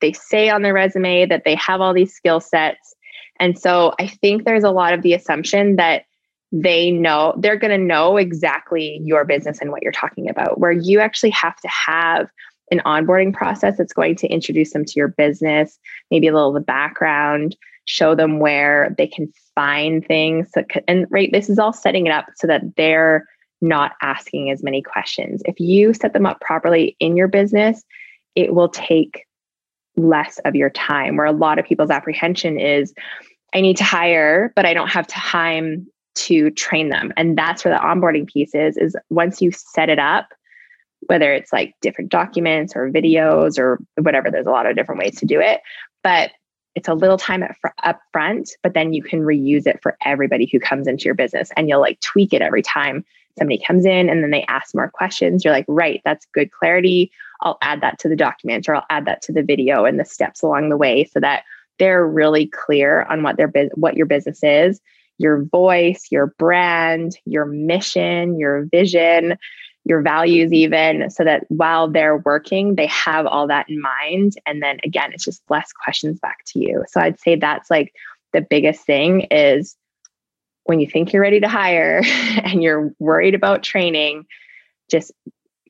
they 0.00 0.12
say 0.12 0.50
on 0.50 0.62
their 0.62 0.74
resume 0.74 1.26
that 1.26 1.44
they 1.44 1.54
have 1.54 1.80
all 1.80 1.94
these 1.94 2.12
skill 2.12 2.40
sets. 2.40 2.94
And 3.40 3.58
so 3.58 3.94
I 3.98 4.06
think 4.06 4.44
there's 4.44 4.64
a 4.64 4.70
lot 4.70 4.92
of 4.92 5.00
the 5.02 5.14
assumption 5.14 5.76
that 5.76 6.04
they 6.52 6.90
know 6.90 7.34
they're 7.38 7.56
going 7.56 7.70
to 7.70 7.84
know 7.84 8.18
exactly 8.18 9.00
your 9.02 9.24
business 9.24 9.60
and 9.60 9.70
what 9.70 9.82
you're 9.82 9.90
talking 9.90 10.28
about, 10.28 10.60
where 10.60 10.72
you 10.72 11.00
actually 11.00 11.30
have 11.30 11.56
to 11.56 11.68
have 11.68 12.28
an 12.72 12.80
onboarding 12.84 13.32
process 13.32 13.76
that's 13.76 13.92
going 13.92 14.16
to 14.16 14.26
introduce 14.26 14.72
them 14.72 14.84
to 14.84 14.92
your 14.96 15.08
business, 15.08 15.78
maybe 16.10 16.26
a 16.26 16.32
little 16.32 16.48
of 16.48 16.54
the 16.54 16.60
background, 16.60 17.56
show 17.84 18.14
them 18.14 18.38
where 18.38 18.94
they 18.96 19.06
can 19.06 19.32
find 19.54 20.04
things. 20.06 20.50
And 20.88 21.06
right, 21.10 21.30
this 21.32 21.48
is 21.48 21.58
all 21.58 21.72
setting 21.72 22.06
it 22.06 22.12
up 22.12 22.26
so 22.36 22.46
that 22.46 22.62
they're 22.76 23.26
not 23.60 23.92
asking 24.02 24.50
as 24.50 24.62
many 24.62 24.82
questions. 24.82 25.42
If 25.44 25.60
you 25.60 25.94
set 25.94 26.12
them 26.12 26.26
up 26.26 26.40
properly 26.40 26.96
in 26.98 27.16
your 27.16 27.28
business, 27.28 27.84
it 28.34 28.54
will 28.54 28.68
take 28.68 29.24
less 29.96 30.38
of 30.44 30.56
your 30.56 30.70
time. 30.70 31.16
Where 31.16 31.26
a 31.26 31.32
lot 31.32 31.58
of 31.58 31.66
people's 31.66 31.90
apprehension 31.90 32.58
is, 32.58 32.94
I 33.54 33.60
need 33.60 33.76
to 33.76 33.84
hire, 33.84 34.52
but 34.56 34.64
I 34.64 34.74
don't 34.74 34.90
have 34.90 35.06
time 35.06 35.86
to 36.14 36.50
train 36.52 36.88
them. 36.88 37.12
And 37.16 37.36
that's 37.36 37.64
where 37.64 37.74
the 37.74 37.80
onboarding 37.80 38.26
piece 38.26 38.54
is, 38.54 38.76
is 38.76 38.96
once 39.10 39.40
you 39.40 39.50
set 39.52 39.88
it 39.88 39.98
up, 39.98 40.28
whether 41.06 41.32
it's 41.32 41.52
like 41.52 41.74
different 41.80 42.10
documents 42.10 42.74
or 42.76 42.90
videos 42.90 43.58
or 43.58 43.78
whatever. 44.00 44.30
There's 44.30 44.46
a 44.46 44.50
lot 44.50 44.66
of 44.66 44.76
different 44.76 45.00
ways 45.00 45.16
to 45.16 45.26
do 45.26 45.40
it, 45.40 45.60
but 46.02 46.30
it's 46.74 46.88
a 46.88 46.94
little 46.94 47.18
time 47.18 47.44
fr- 47.60 47.68
up 47.82 48.00
front, 48.12 48.50
but 48.62 48.74
then 48.74 48.92
you 48.92 49.02
can 49.02 49.20
reuse 49.20 49.66
it 49.66 49.80
for 49.82 49.96
everybody 50.04 50.48
who 50.50 50.58
comes 50.58 50.86
into 50.86 51.04
your 51.04 51.14
business 51.14 51.50
and 51.56 51.68
you'll 51.68 51.80
like 51.80 52.00
tweak 52.00 52.32
it 52.32 52.42
every 52.42 52.62
time 52.62 53.04
somebody 53.38 53.62
comes 53.66 53.84
in 53.84 54.08
and 54.08 54.22
then 54.22 54.30
they 54.30 54.44
ask 54.44 54.74
more 54.74 54.90
questions. 54.90 55.44
You're 55.44 55.54
like, 55.54 55.66
right, 55.68 56.00
that's 56.04 56.26
good 56.32 56.50
clarity. 56.50 57.10
I'll 57.40 57.58
add 57.62 57.80
that 57.80 57.98
to 58.00 58.08
the 58.08 58.16
document 58.16 58.68
or 58.68 58.76
I'll 58.76 58.86
add 58.90 59.06
that 59.06 59.22
to 59.22 59.32
the 59.32 59.42
video 59.42 59.84
and 59.84 59.98
the 59.98 60.04
steps 60.04 60.42
along 60.42 60.68
the 60.68 60.76
way 60.76 61.04
so 61.04 61.20
that 61.20 61.44
they're 61.78 62.06
really 62.06 62.46
clear 62.46 63.02
on 63.04 63.22
what 63.22 63.36
their 63.36 63.48
bu- 63.48 63.70
what 63.74 63.96
your 63.96 64.06
business 64.06 64.42
is, 64.42 64.80
your 65.18 65.44
voice, 65.44 66.08
your 66.10 66.26
brand, 66.38 67.18
your 67.24 67.44
mission, 67.44 68.38
your 68.38 68.66
vision, 68.66 69.36
your 69.84 70.00
values 70.00 70.52
even 70.52 71.10
so 71.10 71.24
that 71.24 71.44
while 71.48 71.90
they're 71.90 72.18
working 72.18 72.76
they 72.76 72.86
have 72.86 73.26
all 73.26 73.48
that 73.48 73.68
in 73.68 73.80
mind. 73.80 74.34
And 74.46 74.62
then 74.62 74.78
again 74.84 75.12
it's 75.12 75.24
just 75.24 75.42
less 75.50 75.72
questions 75.72 76.20
back 76.20 76.38
to 76.48 76.60
you. 76.60 76.84
So 76.88 77.00
i'd 77.00 77.20
say 77.20 77.36
that's 77.36 77.70
like 77.70 77.92
the 78.32 78.40
biggest 78.40 78.84
thing 78.84 79.22
is 79.30 79.76
when 80.64 80.80
you 80.80 80.86
think 80.86 81.12
you're 81.12 81.22
ready 81.22 81.40
to 81.40 81.48
hire 81.48 82.02
and 82.44 82.62
you're 82.62 82.92
worried 82.98 83.34
about 83.34 83.62
training 83.62 84.24
just 84.90 85.12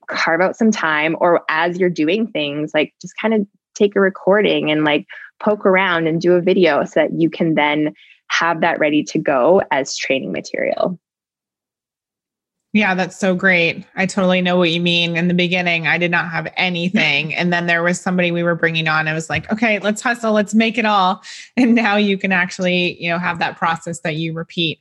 carve 0.09 0.41
out 0.41 0.57
some 0.57 0.71
time 0.71 1.17
or 1.21 1.43
as 1.49 1.79
you're 1.79 1.91
doing 1.91 2.27
things 2.27 2.73
like 2.75 2.93
just 3.01 3.15
kind 3.21 3.35
of 3.35 3.47
take 3.75 3.97
a 3.97 4.01
recording 4.01 4.71
and 4.71 4.85
like 4.85 5.07
poke 5.41 5.65
around 5.65 6.07
and 6.07 6.21
do 6.21 6.35
a 6.35 6.41
video 6.41 6.85
so 6.85 7.01
that 7.01 7.13
you 7.19 7.31
can 7.31 7.55
then 7.55 7.95
have 8.29 8.61
that 8.61 8.79
ready 8.79 9.03
to 9.03 9.19
go 9.19 9.63
as 9.71 9.97
training 9.97 10.33
material 10.33 10.99
Yeah, 12.75 12.95
that's 12.95 13.19
so 13.19 13.35
great. 13.35 13.85
I 13.97 14.07
totally 14.07 14.41
know 14.41 14.57
what 14.57 14.71
you 14.71 14.81
mean. 14.81 15.15
In 15.17 15.29
the 15.29 15.35
beginning, 15.35 15.87
I 15.87 15.99
did 15.99 16.11
not 16.11 16.31
have 16.31 16.51
anything. 16.57 17.35
and 17.35 17.53
then 17.53 17.67
there 17.67 17.83
was 17.83 18.01
somebody 18.01 18.33
we 18.33 18.43
were 18.43 18.55
bringing 18.55 18.89
on. 18.89 19.09
I 19.09 19.13
was 19.13 19.29
like, 19.29 19.51
okay, 19.53 19.79
let's 19.81 20.01
hustle, 20.01 20.33
let's 20.33 20.55
make 20.55 20.79
it 20.79 20.87
all. 20.87 21.23
And 21.57 21.75
now 21.75 21.97
you 21.97 22.17
can 22.17 22.33
actually, 22.33 23.03
you 23.03 23.11
know, 23.11 23.19
have 23.19 23.39
that 23.41 23.59
process 23.59 24.01
that 24.01 24.17
you 24.17 24.33
repeat. 24.33 24.81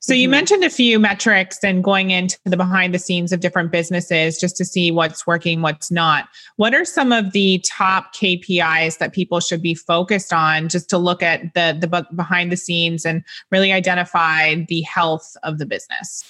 So 0.00 0.14
you 0.14 0.24
mm-hmm. 0.24 0.32
mentioned 0.32 0.64
a 0.64 0.70
few 0.70 0.98
metrics 0.98 1.62
and 1.62 1.84
going 1.84 2.10
into 2.10 2.36
the 2.44 2.56
behind 2.56 2.92
the 2.92 2.98
scenes 2.98 3.30
of 3.30 3.38
different 3.38 3.70
businesses 3.70 4.38
just 4.38 4.56
to 4.56 4.64
see 4.64 4.90
what's 4.90 5.28
working, 5.28 5.62
what's 5.62 5.92
not. 5.92 6.28
What 6.56 6.74
are 6.74 6.84
some 6.84 7.12
of 7.12 7.30
the 7.30 7.64
top 7.64 8.12
KPIs 8.14 8.98
that 8.98 9.12
people 9.12 9.38
should 9.38 9.62
be 9.62 9.74
focused 9.74 10.32
on 10.32 10.68
just 10.68 10.90
to 10.90 10.98
look 10.98 11.22
at 11.22 11.54
the 11.54 11.76
the 11.78 12.06
behind 12.16 12.50
the 12.50 12.56
scenes 12.56 13.04
and 13.04 13.22
really 13.52 13.72
identify 13.72 14.56
the 14.66 14.80
health 14.82 15.36
of 15.44 15.58
the 15.58 15.66
business? 15.66 16.24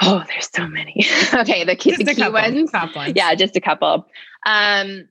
Oh, 0.00 0.22
there's 0.26 0.48
so 0.54 0.66
many. 0.66 1.06
okay, 1.34 1.64
the 1.64 1.76
key, 1.76 1.96
the 1.96 2.14
key 2.14 2.22
couple, 2.22 2.32
ones. 2.32 2.70
Top 2.70 2.94
ones. 2.96 3.12
Yeah, 3.14 3.34
just 3.34 3.56
a 3.56 3.60
couple. 3.60 4.06
Um, 4.46 5.08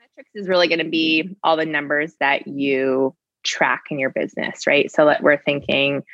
metrics 0.00 0.30
is 0.34 0.48
really 0.48 0.68
going 0.68 0.78
to 0.78 0.88
be 0.88 1.36
all 1.42 1.56
the 1.56 1.66
numbers 1.66 2.14
that 2.20 2.46
you 2.46 3.14
track 3.42 3.84
in 3.90 3.98
your 3.98 4.10
business, 4.10 4.66
right? 4.66 4.90
So 4.90 5.06
that 5.06 5.22
we're 5.22 5.42
thinking 5.42 6.04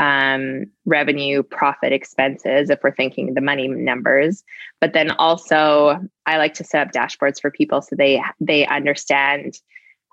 um, 0.00 0.66
revenue, 0.86 1.42
profit, 1.42 1.92
expenses, 1.92 2.70
if 2.70 2.80
we're 2.82 2.94
thinking 2.94 3.34
the 3.34 3.40
money 3.40 3.68
numbers. 3.68 4.42
But 4.80 4.94
then 4.94 5.10
also, 5.12 6.00
I 6.26 6.38
like 6.38 6.54
to 6.54 6.64
set 6.64 6.86
up 6.86 6.92
dashboards 6.92 7.40
for 7.40 7.50
people 7.50 7.82
so 7.82 7.94
they 7.96 8.22
they 8.40 8.66
understand 8.66 9.60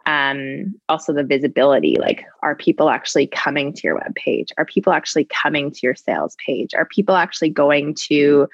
um, 0.10 0.74
also 0.90 1.14
the 1.14 1.24
visibility. 1.24 1.96
Like, 2.00 2.26
are 2.42 2.56
people 2.56 2.90
actually 2.90 3.28
coming 3.28 3.74
to 3.74 3.82
your 3.84 3.94
web 3.96 4.16
page? 4.16 4.50
Are 4.58 4.66
people 4.66 4.92
actually 4.92 5.26
coming 5.26 5.70
to 5.70 5.80
your 5.84 5.94
sales 5.94 6.36
page? 6.44 6.74
Are 6.74 6.86
people 6.86 7.16
actually 7.16 7.52
going 7.52 7.94
to 8.08 8.48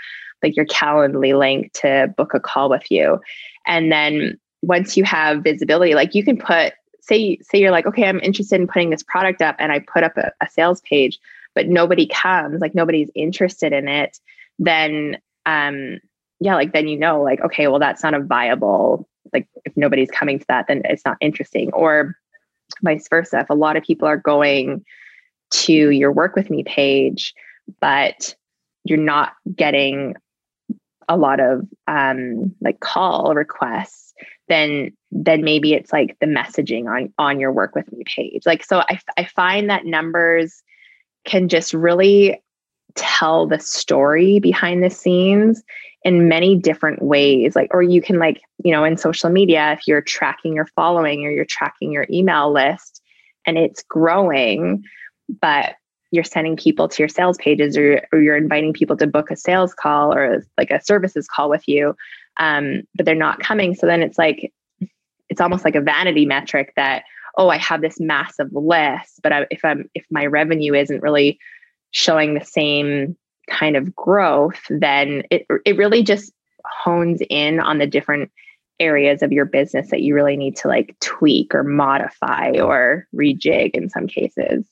like 0.44 0.58
your 0.58 0.66
Calendly 0.66 1.38
link 1.38 1.72
to 1.74 2.14
book 2.18 2.34
a 2.34 2.42
call 2.42 2.70
with 2.70 2.92
you? 2.92 3.22
And 3.66 3.90
then 3.90 4.38
once 4.64 4.98
you 4.98 5.06
have 5.06 5.44
visibility, 5.44 5.96
like 5.96 6.14
you 6.14 6.26
can 6.26 6.38
put 6.38 6.74
say 7.00 7.38
say 7.42 7.60
you're 7.60 7.72
like, 7.72 7.86
okay, 7.86 8.06
I'm 8.06 8.20
interested 8.20 8.60
in 8.60 8.68
putting 8.68 8.90
this 8.90 9.04
product 9.04 9.42
up, 9.42 9.56
and 9.58 9.72
I 9.72 9.80
put 9.80 10.04
up 10.04 10.18
a, 10.18 10.34
a 10.42 10.50
sales 10.50 10.82
page, 10.82 11.20
but 11.54 11.70
nobody 11.70 12.06
comes, 12.06 12.60
like 12.60 12.76
nobody's 12.76 13.10
interested 13.16 13.72
in 13.72 13.88
it, 13.88 14.20
then 14.60 15.20
um 15.46 16.00
yeah, 16.42 16.56
like 16.56 16.74
then 16.74 16.90
you 16.90 17.00
know, 17.00 17.22
like, 17.22 17.40
okay, 17.40 17.70
well, 17.70 17.80
that's 17.80 18.04
not 18.04 18.14
a 18.14 18.20
viable, 18.20 19.08
like 19.32 19.48
nobody's 19.76 20.12
coming 20.12 20.40
to 20.40 20.46
that, 20.48 20.68
then 20.68 20.82
it's 20.86 21.06
not 21.06 21.18
interesting. 21.22 21.72
Or 21.74 22.16
vice 22.84 23.08
versa. 23.10 23.40
If 23.40 23.50
a 23.50 23.56
lot 23.56 23.78
of 23.78 23.84
people 23.84 24.08
are 24.08 24.18
going 24.18 24.84
to 25.52 25.90
your 25.92 26.12
work 26.12 26.36
with 26.36 26.50
me 26.50 26.64
page, 26.64 27.34
but 27.80 28.36
you're 28.84 28.98
not 28.98 29.34
getting 29.56 30.16
a 31.08 31.18
lot 31.18 31.40
of 31.40 31.68
um 31.88 32.56
like 32.62 32.80
call 32.80 33.34
requests, 33.36 34.06
then 34.48 34.92
then 35.12 35.44
maybe 35.44 35.74
it's 35.74 35.94
like 35.94 36.18
the 36.20 36.26
messaging 36.26 36.88
on 36.88 37.14
on 37.18 37.40
your 37.40 37.52
work 37.52 37.76
with 37.76 37.92
me 37.92 38.04
page 38.06 38.46
like 38.46 38.64
so 38.64 38.80
i, 38.90 39.00
I 39.18 39.26
find 39.26 39.70
that 39.70 39.86
numbers 39.86 40.62
can 41.26 41.48
just 41.48 41.74
really 41.74 42.42
tell 42.96 43.48
the 43.48 43.60
story 43.60 44.40
behind 44.40 44.84
the 44.84 44.90
scenes 44.90 45.64
in 46.04 46.28
many 46.28 46.56
different 46.56 47.02
ways. 47.02 47.56
Like 47.56 47.74
or 47.74 47.82
you 47.82 48.02
can 48.02 48.20
like 48.20 48.42
you 48.64 48.72
know 48.72 48.84
in 48.84 48.98
social 48.98 49.30
media 49.30 49.74
if 49.74 49.88
you're 49.88 50.02
tracking 50.02 50.54
your 50.54 50.68
following 50.76 51.26
or 51.26 51.32
you're 51.32 51.46
tracking 51.46 51.92
your 51.92 52.06
email 52.10 52.52
list 52.52 53.02
and 53.46 53.58
it's 53.58 53.84
growing 53.84 54.84
but 55.42 55.76
you're 56.12 56.24
sending 56.24 56.56
people 56.56 56.88
to 56.88 57.02
your 57.02 57.10
sales 57.10 57.38
pages 57.38 57.76
or, 57.76 58.08
or 58.14 58.22
you're 58.22 58.38
inviting 58.38 58.72
people 58.72 58.96
to 58.96 59.08
book 59.08 59.32
a 59.32 59.36
sales 59.36 59.74
call 59.74 60.14
or 60.14 60.46
like 60.58 60.70
a 60.70 60.82
services 60.84 61.28
call 61.28 61.50
with 61.50 61.68
you 61.68 61.96
um, 62.38 62.84
but 62.96 63.06
they're 63.06 63.16
not 63.16 63.40
coming. 63.40 63.76
So 63.76 63.88
then 63.88 64.02
it's 64.02 64.18
like 64.18 64.52
it's 65.30 65.42
almost 65.42 65.66
like 65.66 65.76
a 65.76 65.82
vanity 65.82 66.26
metric 66.26 66.74
that 66.76 67.04
oh 67.38 67.50
i 67.50 67.58
have 67.58 67.82
this 67.82 68.00
massive 68.00 68.54
list 68.54 69.20
but 69.24 69.34
I, 69.34 69.48
if 69.50 69.66
i'm 69.66 69.90
if 69.96 70.06
my 70.10 70.26
revenue 70.26 70.74
isn't 70.74 71.02
really 71.02 71.40
showing 71.92 72.34
the 72.34 72.46
same 72.46 73.16
kind 73.50 73.76
of 73.76 73.96
growth 73.96 74.62
then 74.70 75.24
it 75.30 75.46
it 75.66 75.78
really 75.78 76.04
just 76.04 76.34
hones 76.66 77.22
in 77.30 77.60
on 77.60 77.78
the 77.78 77.86
different 77.88 78.32
areas 78.80 79.22
of 79.22 79.32
your 79.32 79.46
business 79.46 79.92
that 79.92 80.02
you 80.02 80.14
really 80.14 80.36
need 80.36 80.56
to 80.56 80.68
like 80.68 80.96
tweak 81.00 81.54
or 81.54 81.64
modify 81.64 82.52
or 82.60 83.08
rejig 83.16 83.72
in 83.72 83.90
some 83.90 84.08
cases 84.08 84.66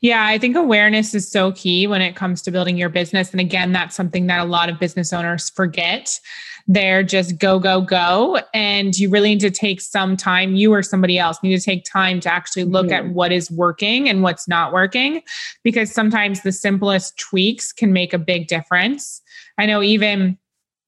yeah, 0.00 0.26
I 0.26 0.38
think 0.38 0.56
awareness 0.56 1.14
is 1.14 1.30
so 1.30 1.52
key 1.52 1.86
when 1.86 2.00
it 2.00 2.16
comes 2.16 2.42
to 2.42 2.50
building 2.50 2.78
your 2.78 2.88
business. 2.88 3.32
And 3.32 3.40
again, 3.40 3.72
that's 3.72 3.94
something 3.94 4.26
that 4.28 4.40
a 4.40 4.44
lot 4.44 4.68
of 4.68 4.78
business 4.78 5.12
owners 5.12 5.50
forget. 5.50 6.18
They're 6.66 7.02
just 7.02 7.38
go, 7.38 7.58
go, 7.58 7.80
go. 7.80 8.40
And 8.52 8.96
you 8.98 9.08
really 9.08 9.30
need 9.30 9.40
to 9.40 9.50
take 9.50 9.80
some 9.80 10.16
time, 10.16 10.54
you 10.54 10.72
or 10.72 10.82
somebody 10.82 11.18
else 11.18 11.38
need 11.42 11.56
to 11.56 11.64
take 11.64 11.84
time 11.84 12.20
to 12.20 12.32
actually 12.32 12.64
look 12.64 12.86
mm-hmm. 12.86 13.08
at 13.08 13.14
what 13.14 13.32
is 13.32 13.50
working 13.50 14.08
and 14.08 14.22
what's 14.22 14.46
not 14.46 14.72
working, 14.72 15.22
because 15.62 15.92
sometimes 15.92 16.42
the 16.42 16.52
simplest 16.52 17.18
tweaks 17.18 17.72
can 17.72 17.92
make 17.92 18.12
a 18.12 18.18
big 18.18 18.48
difference. 18.48 19.22
I 19.56 19.64
know 19.66 19.82
even 19.82 20.38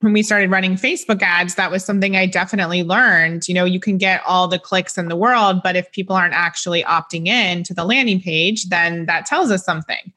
when 0.01 0.15
we 0.15 0.23
started 0.23 0.51
running 0.51 0.77
Facebook 0.77 1.21
ads, 1.23 1.57
that 1.57 1.71
was 1.71 1.85
something 1.85 2.17
I 2.17 2.25
definitely 2.25 2.83
learned. 2.83 3.47
You 3.47 3.55
know, 3.55 3.67
you 3.67 3.79
can 3.79 3.99
get 3.99 4.23
all 4.27 4.49
the 4.49 4.59
clicks 4.59 4.97
in 4.97 5.09
the 5.09 5.17
world, 5.17 5.61
but 5.63 5.77
if 5.77 5.93
people 5.93 6.17
aren't 6.17 6.33
actually 6.33 6.83
opting 6.85 7.27
in 7.27 7.63
to 7.65 7.75
the 7.75 7.85
landing 7.85 8.21
page, 8.21 8.71
then 8.71 9.05
that 9.07 9.27
tells 9.27 9.51
us 9.51 9.63
something. 9.63 10.13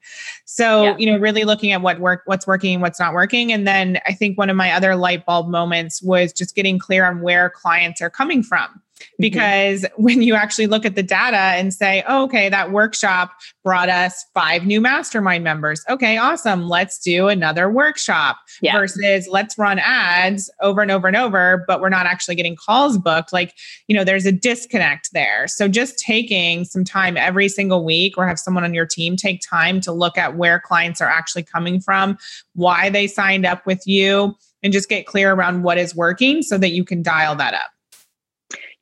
So, 0.46 0.84
yeah. 0.84 0.96
you 0.96 1.06
know, 1.06 1.18
really 1.18 1.44
looking 1.44 1.72
at 1.72 1.82
what 1.82 2.00
work, 2.00 2.22
what's 2.24 2.46
working, 2.46 2.80
what's 2.80 2.98
not 2.98 3.12
working. 3.12 3.52
And 3.52 3.66
then 3.66 3.98
I 4.06 4.14
think 4.14 4.38
one 4.38 4.48
of 4.48 4.56
my 4.56 4.72
other 4.72 4.96
light 4.96 5.26
bulb 5.26 5.48
moments 5.48 6.02
was 6.02 6.32
just 6.32 6.54
getting 6.54 6.78
clear 6.78 7.04
on 7.04 7.20
where 7.20 7.50
clients 7.50 8.00
are 8.00 8.10
coming 8.10 8.42
from. 8.42 8.80
Mm-hmm. 8.94 9.22
because 9.22 9.82
mm-hmm. 9.82 10.02
when 10.02 10.22
you 10.22 10.34
actually 10.34 10.68
look 10.68 10.84
at 10.84 10.94
the 10.94 11.02
data 11.02 11.36
and 11.36 11.74
say, 11.74 12.04
oh, 12.06 12.24
okay, 12.24 12.48
that 12.48 12.70
workshop 12.70 13.32
brought 13.64 13.88
us 13.88 14.24
five 14.34 14.66
new 14.66 14.80
mastermind 14.80 15.42
members. 15.42 15.84
Okay, 15.88 16.16
awesome. 16.16 16.68
Let's 16.68 17.00
do 17.00 17.26
another 17.26 17.68
workshop 17.68 18.36
yeah. 18.62 18.72
versus 18.72 19.26
let's 19.28 19.58
run 19.58 19.80
ads 19.80 20.48
over 20.62 20.80
and 20.80 20.92
over 20.92 21.08
and 21.08 21.16
over, 21.16 21.64
but 21.66 21.80
we're 21.80 21.88
not 21.88 22.06
actually 22.06 22.36
getting 22.36 22.54
calls 22.54 22.96
booked. 22.96 23.32
Like, 23.32 23.54
you 23.88 23.96
know, 23.96 24.04
there's 24.04 24.26
a 24.26 24.32
disconnect 24.32 25.12
there. 25.12 25.48
So 25.48 25.66
just 25.66 25.98
taking 25.98 26.64
some 26.64 26.84
time 26.84 27.16
every 27.16 27.48
single 27.48 27.84
week 27.84 28.16
or 28.16 28.28
have 28.28 28.38
someone 28.38 28.62
on 28.62 28.74
your 28.74 28.86
team 28.86 29.16
take 29.16 29.42
time 29.42 29.80
to 29.82 29.92
look 29.92 30.16
at 30.16 30.36
where 30.36 30.60
clients 30.60 31.00
are 31.00 31.08
actually 31.08 31.42
coming 31.42 31.80
from, 31.80 32.16
why 32.54 32.90
they 32.90 33.08
signed 33.08 33.44
up 33.44 33.66
with 33.66 33.84
you, 33.86 34.36
and 34.62 34.72
just 34.72 34.88
get 34.88 35.06
clear 35.06 35.32
around 35.32 35.62
what 35.62 35.78
is 35.78 35.96
working 35.96 36.42
so 36.42 36.58
that 36.58 36.70
you 36.70 36.84
can 36.84 37.02
dial 37.02 37.34
that 37.36 37.54
up 37.54 37.73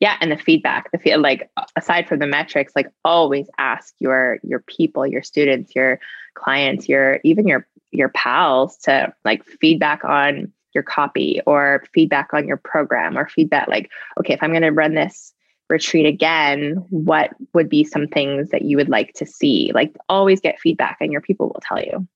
yeah 0.02 0.16
and 0.20 0.30
the 0.30 0.36
feedback 0.36 0.90
the 0.92 0.98
feel 0.98 1.20
like 1.20 1.50
aside 1.76 2.06
from 2.06 2.18
the 2.18 2.26
metrics 2.26 2.74
like 2.76 2.90
always 3.04 3.48
ask 3.58 3.94
your 3.98 4.38
your 4.42 4.60
people 4.60 5.06
your 5.06 5.22
students 5.22 5.74
your 5.74 5.98
clients 6.34 6.88
your 6.88 7.20
even 7.24 7.46
your 7.46 7.66
your 7.92 8.10
pals 8.10 8.76
to 8.76 9.12
like 9.24 9.44
feedback 9.44 10.04
on 10.04 10.52
your 10.74 10.82
copy 10.82 11.40
or 11.46 11.84
feedback 11.94 12.34
on 12.34 12.46
your 12.46 12.56
program 12.56 13.16
or 13.16 13.28
feedback 13.28 13.68
like 13.68 13.90
okay 14.18 14.34
if 14.34 14.42
i'm 14.42 14.50
going 14.50 14.62
to 14.62 14.70
run 14.70 14.94
this 14.94 15.32
retreat 15.72 16.06
again 16.06 16.74
what 16.90 17.30
would 17.54 17.68
be 17.68 17.82
some 17.82 18.06
things 18.06 18.50
that 18.50 18.62
you 18.62 18.76
would 18.76 18.90
like 18.90 19.14
to 19.14 19.26
see? 19.26 19.72
Like 19.74 19.96
always 20.08 20.40
get 20.40 20.60
feedback 20.60 20.98
and 21.00 21.10
your 21.10 21.22
people 21.22 21.46
will 21.46 21.62
tell 21.66 21.82
you. 21.82 22.06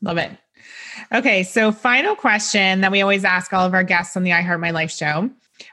Love 0.00 0.16
it. 0.16 0.30
Okay 1.12 1.42
so 1.42 1.72
final 1.72 2.14
question 2.14 2.80
that 2.80 2.92
we 2.92 3.02
always 3.02 3.24
ask 3.24 3.52
all 3.52 3.66
of 3.66 3.74
our 3.74 3.82
guests 3.82 4.16
on 4.16 4.22
the 4.22 4.32
i 4.32 4.40
heart 4.40 4.60
my 4.60 4.70
life 4.70 4.90
show 4.90 5.28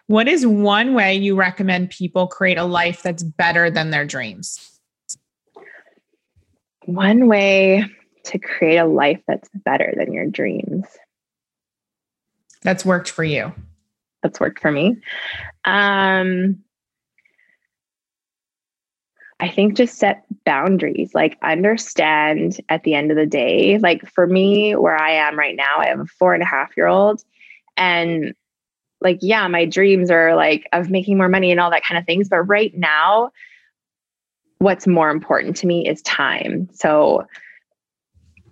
what 0.08 0.28
is 0.28 0.46
one 0.46 0.94
way 0.94 1.15
you 1.15 1.36
recommend 1.36 1.89
people 1.89 2.28
create 2.28 2.58
a 2.58 2.63
life 2.63 3.02
that's 3.04 3.24
better 3.24 3.70
than 3.70 3.89
their 3.89 4.06
dreams? 4.06 4.80
One 6.86 7.28
way 7.28 7.86
to 8.26 8.39
create 8.39 8.78
a 8.78 8.86
life 8.86 9.22
that's 9.28 9.50
better 9.54 9.94
than 9.98 10.13
your 10.13 10.28
dreams. 10.28 10.86
That's 12.62 12.86
worked 12.86 13.10
for 13.10 13.24
you. 13.24 13.54
That's 14.22 14.39
worked 14.39 14.60
for 14.60 14.72
me. 14.72 14.98
Um, 15.65 16.63
I 19.39 19.50
think 19.50 19.74
just 19.74 19.98
set 19.98 20.24
boundaries, 20.46 21.15
like 21.15 21.38
understand 21.41 22.62
at 22.70 22.84
the 22.84 22.93
end 22.93 23.10
of 23.10 23.18
the 23.18 23.26
day. 23.26 23.80
Like 23.80 24.08
for 24.08 24.28
me, 24.28 24.76
where 24.76 24.95
I 24.95 25.14
am 25.14 25.38
right 25.38 25.56
now, 25.56 25.78
I 25.78 25.88
have 25.88 25.99
a 25.99 26.06
four 26.06 26.36
and 26.36 26.43
a 26.43 26.45
half 26.45 26.78
year 26.78 26.86
old, 26.86 27.24
and 27.76 28.36
like 29.02 29.20
yeah 29.22 29.47
my 29.47 29.66
dreams 29.66 30.10
are 30.10 30.36
like 30.36 30.68
of 30.74 30.89
making 30.89 31.18
more 31.18 31.30
money 31.30 31.52
and 31.52 31.60
all 31.60 31.72
that 31.72 31.84
kind 31.84 31.97
of 31.97 32.06
things 32.06 32.30
but 32.30 32.41
right 32.41 32.74
now 32.76 33.30
what's 34.60 34.88
more 34.88 35.10
important 35.10 35.56
to 35.56 35.68
me 35.68 35.88
is 35.88 36.02
time 36.04 36.70
so 36.72 37.26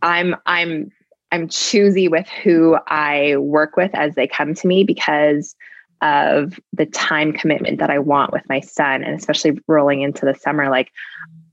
i'm 0.01 0.35
i'm 0.45 0.91
i'm 1.31 1.47
choosy 1.47 2.07
with 2.07 2.27
who 2.43 2.77
i 2.87 3.35
work 3.37 3.75
with 3.77 3.93
as 3.93 4.15
they 4.15 4.27
come 4.27 4.53
to 4.53 4.67
me 4.67 4.83
because 4.83 5.55
of 6.01 6.59
the 6.73 6.85
time 6.85 7.31
commitment 7.33 7.79
that 7.79 7.89
i 7.89 7.99
want 7.99 8.31
with 8.31 8.43
my 8.49 8.59
son 8.59 9.03
and 9.03 9.15
especially 9.15 9.59
rolling 9.67 10.01
into 10.01 10.25
the 10.25 10.33
summer 10.35 10.69
like 10.69 10.91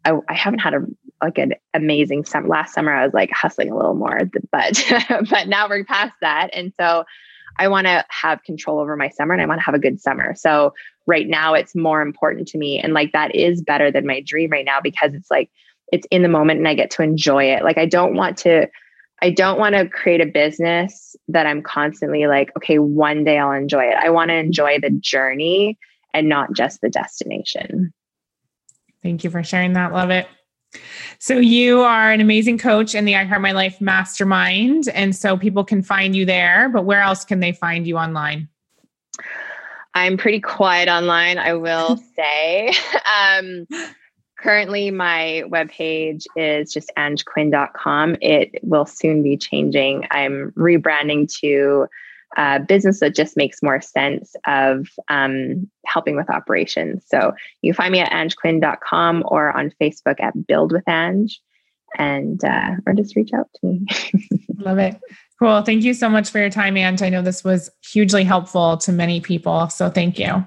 I, 0.04 0.12
I 0.28 0.34
haven't 0.34 0.60
had 0.60 0.74
a 0.74 0.86
like 1.22 1.38
an 1.38 1.54
amazing 1.74 2.24
summer. 2.24 2.46
Last 2.46 2.74
summer, 2.74 2.92
I 2.92 3.04
was 3.04 3.14
like 3.14 3.30
hustling 3.32 3.70
a 3.70 3.76
little 3.76 3.94
more, 3.94 4.20
but 4.52 4.84
but 5.30 5.48
now 5.48 5.68
we're 5.68 5.84
past 5.84 6.14
that, 6.20 6.50
and 6.52 6.72
so 6.78 7.04
I 7.58 7.68
want 7.68 7.86
to 7.86 8.04
have 8.08 8.42
control 8.42 8.80
over 8.80 8.96
my 8.96 9.08
summer, 9.08 9.32
and 9.32 9.42
I 9.42 9.46
want 9.46 9.60
to 9.60 9.64
have 9.64 9.74
a 9.74 9.78
good 9.78 10.00
summer. 10.00 10.34
So 10.34 10.74
right 11.06 11.26
now, 11.26 11.54
it's 11.54 11.74
more 11.74 12.02
important 12.02 12.48
to 12.48 12.58
me, 12.58 12.78
and 12.78 12.92
like 12.92 13.12
that 13.12 13.34
is 13.34 13.62
better 13.62 13.90
than 13.90 14.06
my 14.06 14.20
dream 14.20 14.50
right 14.50 14.64
now 14.64 14.80
because 14.82 15.14
it's 15.14 15.30
like 15.30 15.50
it's 15.92 16.06
in 16.10 16.22
the 16.22 16.28
moment, 16.28 16.58
and 16.58 16.68
I 16.68 16.74
get 16.74 16.90
to 16.92 17.02
enjoy 17.02 17.44
it. 17.44 17.62
Like 17.64 17.78
I 17.78 17.86
don't 17.86 18.14
want 18.14 18.38
to. 18.38 18.68
I 19.22 19.30
don't 19.30 19.58
want 19.58 19.74
to 19.74 19.88
create 19.88 20.20
a 20.20 20.26
business 20.26 21.16
that 21.28 21.46
I'm 21.46 21.62
constantly 21.62 22.26
like, 22.26 22.52
okay, 22.54 22.78
one 22.78 23.24
day 23.24 23.38
I'll 23.38 23.50
enjoy 23.52 23.84
it. 23.84 23.94
I 23.94 24.10
want 24.10 24.28
to 24.28 24.34
enjoy 24.34 24.78
the 24.78 24.90
journey 24.90 25.78
and 26.12 26.28
not 26.28 26.52
just 26.52 26.82
the 26.82 26.90
destination. 26.90 27.94
Thank 29.02 29.24
you 29.24 29.30
for 29.30 29.42
sharing 29.42 29.72
that. 29.72 29.92
Love 29.92 30.10
it. 30.10 30.28
So 31.18 31.38
you 31.38 31.80
are 31.80 32.12
an 32.12 32.20
amazing 32.20 32.58
coach 32.58 32.94
in 32.94 33.04
the 33.04 33.16
I 33.16 33.24
Heart 33.24 33.40
My 33.40 33.52
Life 33.52 33.80
Mastermind, 33.80 34.88
and 34.88 35.14
so 35.14 35.36
people 35.36 35.64
can 35.64 35.82
find 35.82 36.14
you 36.14 36.24
there. 36.24 36.68
But 36.68 36.84
where 36.84 37.00
else 37.00 37.24
can 37.24 37.40
they 37.40 37.52
find 37.52 37.86
you 37.86 37.96
online? 37.96 38.48
I'm 39.94 40.18
pretty 40.18 40.40
quiet 40.40 40.88
online, 40.88 41.38
I 41.38 41.54
will 41.54 41.96
say. 42.16 42.72
um, 43.06 43.66
currently, 44.38 44.90
my 44.90 45.42
webpage 45.46 46.26
is 46.36 46.70
just 46.70 46.92
angequinn.com. 46.98 48.16
It 48.20 48.60
will 48.62 48.84
soon 48.84 49.22
be 49.22 49.38
changing. 49.38 50.06
I'm 50.10 50.52
rebranding 50.52 51.32
to 51.40 51.86
uh, 52.36 52.58
business 52.60 53.00
that 53.00 53.14
just 53.14 53.36
makes 53.36 53.62
more 53.62 53.80
sense 53.80 54.34
of 54.46 54.88
um, 55.08 55.70
helping 55.86 56.16
with 56.16 56.30
operations. 56.30 57.04
So 57.08 57.32
you 57.62 57.72
find 57.72 57.92
me 57.92 58.00
at 58.00 58.12
angequinn.com 58.12 59.24
or 59.26 59.56
on 59.56 59.72
Facebook 59.80 60.20
at 60.20 60.46
Build 60.46 60.72
with 60.72 60.86
Ange, 60.88 61.40
and 61.98 62.42
uh, 62.44 62.72
or 62.86 62.92
just 62.92 63.16
reach 63.16 63.30
out 63.34 63.48
to 63.54 63.66
me. 63.66 63.86
Love 64.58 64.78
it. 64.78 65.00
Cool. 65.38 65.62
Thank 65.62 65.84
you 65.84 65.94
so 65.94 66.08
much 66.08 66.30
for 66.30 66.38
your 66.38 66.50
time, 66.50 66.76
Ange. 66.76 67.02
I 67.02 67.08
know 67.08 67.22
this 67.22 67.44
was 67.44 67.70
hugely 67.82 68.24
helpful 68.24 68.76
to 68.78 68.92
many 68.92 69.20
people. 69.20 69.68
So 69.68 69.90
thank 69.90 70.18
you. 70.18 70.44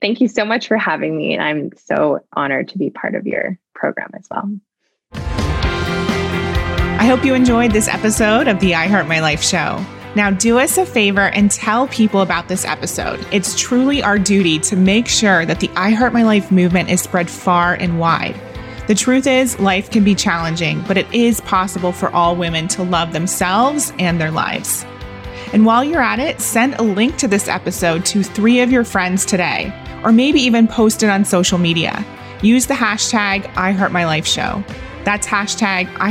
Thank 0.00 0.20
you 0.20 0.28
so 0.28 0.44
much 0.44 0.68
for 0.68 0.76
having 0.76 1.16
me. 1.16 1.34
And 1.34 1.42
I'm 1.42 1.70
so 1.76 2.20
honored 2.34 2.68
to 2.68 2.78
be 2.78 2.90
part 2.90 3.14
of 3.14 3.26
your 3.26 3.58
program 3.74 4.10
as 4.14 4.26
well. 4.30 4.50
I 7.02 7.06
hope 7.06 7.24
you 7.24 7.34
enjoyed 7.34 7.72
this 7.72 7.88
episode 7.88 8.48
of 8.48 8.60
the 8.60 8.74
I 8.74 8.86
Heart 8.86 9.06
My 9.06 9.20
Life 9.20 9.42
show. 9.42 9.84
Now, 10.14 10.30
do 10.30 10.58
us 10.58 10.76
a 10.76 10.84
favor 10.84 11.28
and 11.28 11.50
tell 11.50 11.88
people 11.88 12.20
about 12.20 12.48
this 12.48 12.66
episode. 12.66 13.24
It's 13.32 13.58
truly 13.58 14.02
our 14.02 14.18
duty 14.18 14.58
to 14.60 14.76
make 14.76 15.08
sure 15.08 15.46
that 15.46 15.60
the 15.60 15.70
I 15.74 15.90
Heart 15.90 16.12
My 16.12 16.22
Life 16.22 16.50
movement 16.50 16.90
is 16.90 17.00
spread 17.00 17.30
far 17.30 17.74
and 17.74 17.98
wide. 17.98 18.38
The 18.88 18.94
truth 18.94 19.26
is, 19.26 19.58
life 19.58 19.90
can 19.90 20.04
be 20.04 20.14
challenging, 20.14 20.82
but 20.86 20.98
it 20.98 21.12
is 21.14 21.40
possible 21.40 21.92
for 21.92 22.10
all 22.10 22.36
women 22.36 22.68
to 22.68 22.82
love 22.82 23.12
themselves 23.12 23.92
and 23.98 24.20
their 24.20 24.30
lives. 24.30 24.84
And 25.54 25.64
while 25.64 25.84
you're 25.84 26.02
at 26.02 26.18
it, 26.18 26.40
send 26.40 26.74
a 26.74 26.82
link 26.82 27.16
to 27.16 27.28
this 27.28 27.48
episode 27.48 28.04
to 28.06 28.22
three 28.22 28.60
of 28.60 28.70
your 28.72 28.84
friends 28.84 29.24
today, 29.24 29.72
or 30.04 30.12
maybe 30.12 30.40
even 30.40 30.68
post 30.68 31.02
it 31.02 31.08
on 31.08 31.24
social 31.24 31.58
media. 31.58 32.04
Use 32.42 32.66
the 32.66 32.74
hashtag 32.74 33.50
I 33.56 33.72
Heart 33.72 33.92
My 33.92 34.04
Life 34.04 34.26
Show. 34.26 34.62
That's 35.04 35.26
hashtag 35.26 35.88
I 35.98 36.10